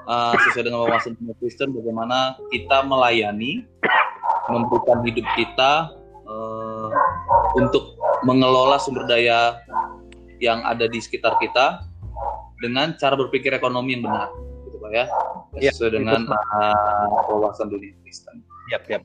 uh, 0.08 0.34
sesuai 0.48 0.64
dengan 0.72 0.88
wawasan 0.88 1.14
Kristen, 1.38 1.76
bagaimana 1.76 2.34
kita 2.48 2.82
melayani, 2.88 3.68
memberikan 4.48 5.04
hidup 5.04 5.28
kita 5.36 5.92
uh, 6.24 6.88
untuk 7.60 7.94
mengelola 8.24 8.80
sumber 8.80 9.04
daya 9.04 9.60
yang 10.40 10.64
ada 10.64 10.88
di 10.88 10.98
sekitar 10.98 11.36
kita 11.38 11.84
dengan 12.58 12.96
cara 12.98 13.14
berpikir 13.14 13.54
ekonomi 13.54 13.94
yang 13.94 14.08
benar 14.08 14.32
pak 14.88 14.90
ya, 14.94 15.06
ya 15.60 15.70
sesuai 15.74 16.00
dengan 16.00 16.24
uh, 16.30 17.06
wawasan 17.28 17.68
dunia 17.68 17.92
Kristen. 18.00 18.40
Yap, 18.72 18.88
yap. 18.88 19.02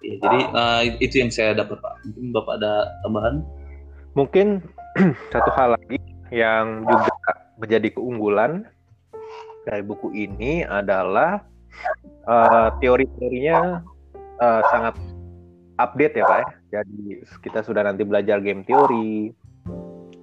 Ya, 0.00 0.14
jadi 0.22 0.40
uh, 0.54 0.82
itu 1.02 1.20
yang 1.20 1.30
saya 1.34 1.56
dapat 1.56 1.82
pak. 1.82 1.94
Mungkin 2.06 2.24
bapak 2.30 2.54
ada 2.62 2.72
tambahan? 3.02 3.34
Mungkin 4.14 4.46
satu 5.34 5.50
hal 5.56 5.74
lagi 5.74 5.98
yang 6.30 6.86
juga 6.86 7.32
menjadi 7.58 7.88
keunggulan 7.96 8.70
dari 9.64 9.82
buku 9.84 10.12
ini 10.16 10.64
adalah 10.64 11.44
uh, 12.26 12.68
teori-teorinya 12.80 13.84
uh, 14.40 14.62
sangat 14.72 14.94
update 15.80 16.20
ya 16.20 16.24
pak 16.24 16.38
ya. 16.38 16.48
Jadi 16.80 17.24
kita 17.42 17.64
sudah 17.64 17.82
nanti 17.84 18.04
belajar 18.04 18.38
game 18.44 18.62
teori 18.62 19.32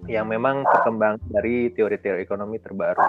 yang 0.07 0.31
memang 0.31 0.63
terkembang 0.63 1.19
dari 1.27 1.69
teori-teori 1.75 2.23
ekonomi 2.23 2.57
terbaru. 2.63 3.03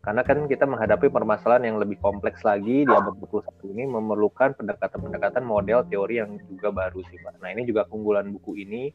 Karena 0.00 0.24
kan 0.24 0.48
kita 0.48 0.64
menghadapi 0.64 1.12
permasalahan 1.12 1.72
yang 1.72 1.76
lebih 1.76 2.00
kompleks 2.00 2.40
lagi 2.40 2.88
di 2.88 2.92
abad 2.92 3.20
21 3.20 3.72
ini 3.76 3.84
memerlukan 3.84 4.56
pendekatan-pendekatan 4.56 5.44
model 5.44 5.84
teori 5.92 6.24
yang 6.24 6.40
juga 6.48 6.72
baru 6.72 7.04
sih 7.12 7.20
Pak. 7.20 7.44
Nah 7.44 7.52
ini 7.52 7.68
juga 7.68 7.84
keunggulan 7.84 8.32
buku 8.32 8.64
ini 8.64 8.88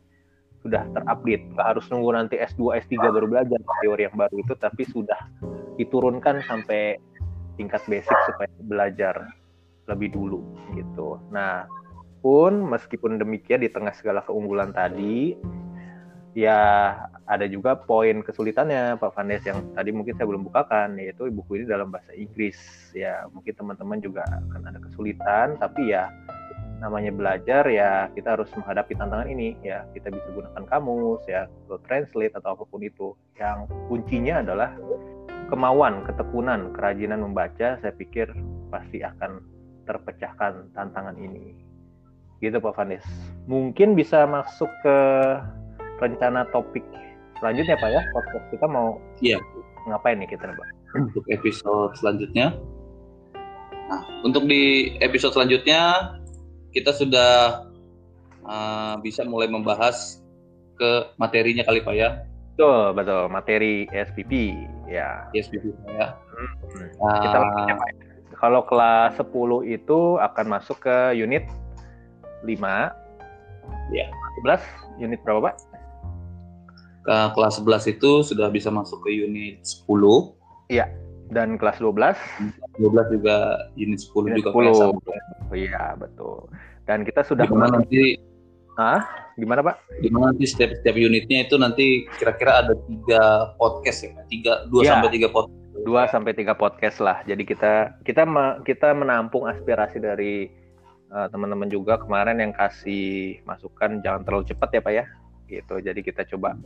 sudah 0.66 0.82
terupdate. 0.98 1.46
Nggak 1.54 1.68
harus 1.78 1.86
nunggu 1.94 2.10
nanti 2.18 2.36
S2, 2.42 2.82
S3 2.82 3.14
baru 3.14 3.30
belajar 3.30 3.62
teori 3.86 4.10
yang 4.10 4.18
baru 4.18 4.36
itu, 4.42 4.54
tapi 4.58 4.84
sudah 4.90 5.20
diturunkan 5.78 6.42
sampai 6.50 6.98
tingkat 7.56 7.86
basic 7.86 8.18
supaya 8.26 8.50
belajar 8.66 9.16
lebih 9.86 10.10
dulu 10.18 10.42
gitu. 10.74 11.22
Nah 11.30 11.70
pun 12.26 12.66
meskipun 12.66 13.22
demikian 13.22 13.62
di 13.62 13.70
tengah 13.70 13.94
segala 13.94 14.26
keunggulan 14.26 14.74
tadi, 14.74 15.38
ya 16.34 16.60
ada 17.26 17.46
juga 17.48 17.80
poin 17.80 18.22
kesulitannya 18.22 19.00
Pak 19.00 19.16
Vandes 19.16 19.48
yang 19.48 19.64
tadi 19.74 19.90
mungkin 19.96 20.14
saya 20.20 20.28
belum 20.30 20.46
bukakan 20.52 21.00
yaitu 21.00 21.32
buku 21.32 21.62
ini 21.62 21.66
dalam 21.66 21.90
bahasa 21.90 22.12
Inggris 22.14 22.60
ya 22.92 23.26
mungkin 23.32 23.56
teman-teman 23.56 23.98
juga 24.04 24.22
akan 24.28 24.62
ada 24.68 24.80
kesulitan 24.84 25.56
tapi 25.58 25.96
ya 25.96 26.12
namanya 26.86 27.10
belajar 27.10 27.66
ya 27.66 28.14
kita 28.14 28.38
harus 28.38 28.46
menghadapi 28.54 28.94
tantangan 28.94 29.26
ini 29.26 29.58
ya 29.66 29.90
kita 29.98 30.14
bisa 30.14 30.30
gunakan 30.30 30.64
kamus 30.70 31.26
ya 31.26 31.50
atau 31.66 31.82
translate 31.82 32.38
atau 32.38 32.54
apa 32.54 32.64
pun 32.70 32.86
itu 32.86 33.18
yang 33.42 33.66
kuncinya 33.90 34.46
adalah 34.46 34.70
kemauan 35.50 36.06
ketekunan 36.06 36.70
kerajinan 36.78 37.26
membaca 37.26 37.82
saya 37.82 37.94
pikir 37.98 38.30
pasti 38.70 39.02
akan 39.02 39.42
terpecahkan 39.90 40.70
tantangan 40.78 41.18
ini 41.18 41.58
gitu 42.38 42.62
Pak 42.62 42.78
Vandes 42.78 43.06
mungkin 43.50 43.98
bisa 43.98 44.30
masuk 44.30 44.70
ke 44.86 44.98
rencana 45.98 46.46
topik 46.54 46.86
selanjutnya 47.42 47.82
Pak 47.82 47.90
ya 47.90 48.02
podcast 48.14 48.46
kita 48.54 48.66
mau 48.70 49.02
iya. 49.26 49.42
ngapain 49.90 50.22
nih 50.22 50.30
kita 50.30 50.54
Pak? 50.54 50.68
Untuk 50.96 51.28
episode 51.28 51.92
selanjutnya. 52.00 52.56
Nah, 53.86 54.02
untuk 54.26 54.50
di 54.50 54.96
episode 55.04 55.38
selanjutnya 55.38 56.16
kita 56.76 56.92
sudah 56.92 57.64
uh, 58.44 59.00
bisa 59.00 59.24
mulai 59.24 59.48
membahas 59.48 60.20
ke 60.76 61.16
materinya 61.16 61.64
kali 61.64 61.80
Pak 61.80 61.96
ya. 61.96 62.28
Betul, 62.56 62.92
betul. 63.00 63.24
Materi 63.32 63.88
SPP 63.88 64.32
ya. 64.92 65.32
SPP 65.32 65.72
ya. 65.96 66.12
Hmm. 66.12 66.52
Uh, 67.00 67.20
kita 67.24 67.38
Pak. 67.80 67.90
Kalau 68.36 68.68
kelas 68.68 69.16
10 69.16 69.32
itu 69.72 70.00
akan 70.20 70.46
masuk 70.52 70.84
ke 70.84 71.16
unit 71.16 71.48
5. 72.44 72.52
Ya. 73.96 74.08
11 74.44 74.60
unit 75.00 75.20
berapa 75.24 75.52
Pak? 75.52 75.56
uh, 77.10 77.30
kelas 77.34 77.62
11 77.62 77.96
itu 77.98 78.12
sudah 78.26 78.50
bisa 78.50 78.70
masuk 78.74 79.06
ke 79.06 79.10
unit 79.14 79.62
10. 79.64 79.86
Iya. 80.70 80.86
Dan 81.34 81.58
kelas 81.58 81.82
12 81.82 82.14
12 82.78 83.16
juga 83.18 83.66
unit 83.74 83.98
10 83.98 84.30
unit 84.30 84.42
juga 84.46 84.52
10. 84.54 84.94
Oh, 85.50 85.58
iya, 85.58 85.98
betul. 85.98 86.46
Dan 86.86 87.02
kita 87.02 87.26
sudah 87.26 87.50
Gimana 87.50 87.82
nanti 87.82 88.22
Ah, 88.76 89.32
gimana 89.40 89.64
Pak? 89.64 90.04
Gimana 90.04 90.36
nanti 90.36 90.52
setiap 90.52 90.76
setiap 90.76 91.00
unitnya 91.00 91.48
itu 91.48 91.56
nanti 91.56 92.04
kira-kira 92.20 92.60
ada 92.60 92.76
tiga 92.76 93.56
podcast 93.56 94.04
ya, 94.04 94.12
tiga 94.28 94.68
dua 94.68 94.84
ya, 94.84 94.90
sampai 94.92 95.10
tiga 95.16 95.28
podcast. 95.32 95.64
Dua 95.88 96.02
sampai 96.12 96.32
tiga 96.36 96.54
podcast 96.60 96.98
lah. 97.00 97.18
Jadi 97.24 97.44
kita 97.48 97.96
kita 98.04 98.28
kita 98.68 98.92
menampung 98.92 99.48
aspirasi 99.48 100.04
dari 100.04 100.52
uh, 101.08 101.32
teman-teman 101.32 101.72
juga 101.72 101.96
kemarin 102.04 102.44
yang 102.44 102.52
kasih 102.52 103.40
masukan 103.48 104.04
jangan 104.04 104.28
terlalu 104.28 104.44
cepat 104.52 104.70
ya 104.76 104.82
Pak 104.84 104.94
ya 104.94 105.06
gitu. 105.48 105.76
Jadi 105.80 106.00
kita 106.04 106.28
coba 106.36 106.60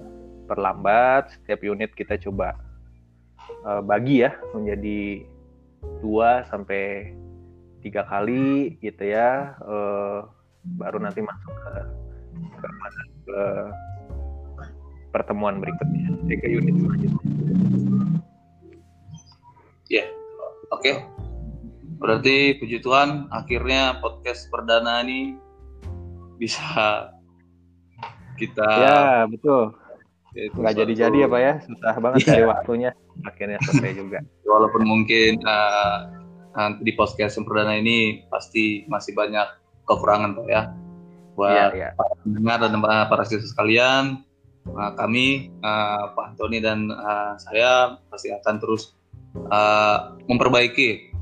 perlambat, 0.49 1.29
setiap 1.37 1.61
unit 1.61 1.93
kita 1.93 2.17
coba 2.17 2.57
uh, 3.65 3.81
bagi 3.83 4.23
ya 4.23 4.31
menjadi 4.55 5.23
dua 6.03 6.43
sampai 6.47 7.15
tiga 7.79 8.03
kali 8.07 8.75
gitu 8.83 9.03
ya, 9.07 9.55
uh, 9.63 10.27
baru 10.75 10.99
nanti 10.99 11.23
masuk 11.23 11.53
ke 11.55 11.73
ke, 12.59 12.67
ke 13.27 13.41
pertemuan 15.15 15.63
berikutnya, 15.63 16.19
ke 16.27 16.47
unit 16.47 16.75
selanjutnya. 16.75 17.23
Ya, 19.89 20.05
yeah. 20.05 20.07
oke. 20.69 20.83
Okay. 20.83 20.95
Berarti 21.99 22.55
puji 22.55 22.79
Tuhan 22.79 23.27
akhirnya 23.27 23.99
podcast 23.99 24.47
perdana 24.47 25.03
ini 25.03 25.35
bisa 26.39 27.11
kita 28.39 28.63
ya 28.63 29.27
betul 29.27 29.75
nggak 30.35 30.75
jadi-jadi 30.77 31.17
ya 31.25 31.27
pak 31.27 31.41
ya 31.41 31.53
susah 31.65 31.95
banget 31.97 32.19
yeah. 32.21 32.29
cari 32.29 32.43
waktunya 32.45 32.89
akhirnya 33.25 33.57
selesai 33.65 33.91
juga 33.97 34.19
walaupun 34.45 34.85
mungkin 34.85 35.41
uh, 35.43 36.19
nanti 36.53 36.81
di 36.85 36.93
podcast 36.97 37.37
yang 37.37 37.45
perdana 37.45 37.77
ini 37.77 38.25
pasti 38.27 38.83
masih 38.89 39.13
banyak 39.13 39.47
kekurangan 39.85 40.37
Pak 40.37 40.47
ya 40.49 40.61
buat 41.37 41.71
Iya, 41.71 41.77
iya. 41.77 41.89
para 41.95 42.13
pendengar 42.21 42.57
dan 42.67 42.81
para 42.83 43.23
siswa 43.25 43.47
sekalian 43.47 44.27
uh, 44.69 44.91
kami 44.97 45.53
uh, 45.63 46.13
Pak 46.13 46.35
Antoni 46.35 46.59
dan 46.59 46.89
uh, 46.91 47.39
saya 47.39 47.97
pasti 48.11 48.33
akan 48.33 48.55
terus 48.59 48.93
uh, 49.49 50.19
memperbaiki 50.27 51.15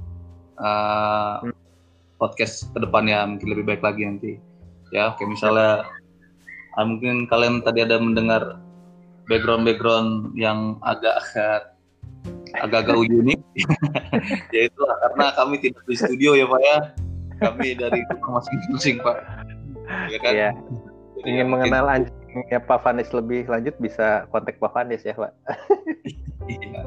uh, 0.60 1.44
Hmm. 1.44 1.54
podcast 2.18 2.74
ke 2.74 2.82
depannya 2.82 3.22
mungkin 3.30 3.54
lebih 3.54 3.78
baik 3.78 3.86
lagi 3.86 4.02
nanti 4.10 4.34
ya 4.90 5.14
oke 5.14 5.22
misalnya 5.30 5.86
uh, 6.74 6.86
mungkin 6.88 7.30
kalian 7.30 7.62
tadi 7.62 7.86
ada 7.86 8.02
mendengar 8.02 8.58
background 9.28 9.64
background 9.64 10.10
yang 10.34 10.80
agak-agak 10.84 11.76
agak-agak 12.60 12.96
unik 12.98 13.40
ya 14.56 14.62
itu 14.68 14.82
karena 14.82 15.26
kami 15.36 15.56
tidak 15.62 15.84
di 15.86 15.96
studio 15.96 16.36
ya 16.36 16.48
pak 16.48 16.62
ya 16.64 16.78
kami 17.38 17.78
dari 17.78 18.00
rumah 18.12 18.42
masing-masing 18.42 18.98
pak 19.04 19.18
ya 20.12 20.18
kan 20.20 20.34
Iya. 20.34 20.52
Jadi 21.18 21.34
Ingin 21.34 21.40
ya 21.42 21.50
mungkin- 21.50 21.74
mengenal 21.74 21.86
anjingnya 21.90 22.60
Pak 22.62 22.86
Vanis 22.86 23.10
lebih 23.10 23.50
lanjut 23.50 23.74
bisa 23.82 24.30
kontak 24.30 24.62
Pak 24.62 24.70
Vanis 24.70 25.02
ya, 25.02 25.18
Pak. 25.18 25.34
Iya. 26.46 26.82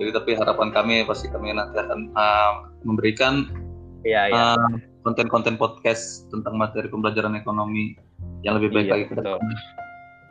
Jadi 0.00 0.10
tapi 0.16 0.30
harapan 0.32 0.72
kami 0.72 1.04
pasti 1.04 1.28
kami 1.28 1.52
nanti 1.52 1.76
akan 1.76 2.08
uh, 2.16 2.52
memberikan 2.88 3.52
Iya, 4.00 4.32
iya. 4.32 4.56
uh, 4.56 4.70
konten-konten 5.04 5.60
podcast 5.60 6.24
tentang 6.32 6.56
materi 6.56 6.88
pembelajaran 6.88 7.36
ekonomi 7.36 8.00
yang 8.40 8.56
lebih 8.56 8.72
baik 8.72 8.86
Iya, 8.88 8.92
lagi 8.96 9.04
ke 9.12 9.14
depan 9.20 9.40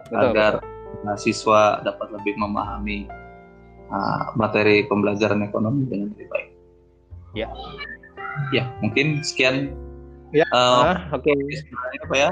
Betul, 0.10 0.18
agar 0.34 0.54
mahasiswa 1.06 1.82
dapat 1.82 2.08
lebih 2.14 2.34
memahami 2.38 3.08
uh, 3.90 4.34
materi 4.36 4.86
pembelajaran 4.88 5.42
ekonomi 5.44 5.86
dengan 5.88 6.12
lebih 6.14 6.28
baik. 6.30 6.50
Ya. 7.38 7.50
Ya, 8.56 8.70
mungkin 8.82 9.22
sekian. 9.22 9.74
Ya, 10.30 10.46
Uh, 10.54 10.94
Ah, 10.94 10.98
Oke. 11.18 11.34
sebenarnya 11.34 12.00
apa 12.06 12.16
ya? 12.16 12.30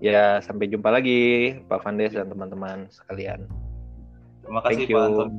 Ya, 0.00 0.24
sampai 0.40 0.68
jumpa 0.72 0.88
lagi 0.88 1.54
Pak 1.68 1.84
Vandes 1.84 2.16
dan 2.16 2.28
teman-teman 2.32 2.88
sekalian. 2.88 3.44
Terima 4.44 4.60
kasih 4.64 4.84
Thank 4.84 4.90
you. 4.92 4.96
Pak 4.96 5.08
Anton. 5.08 5.30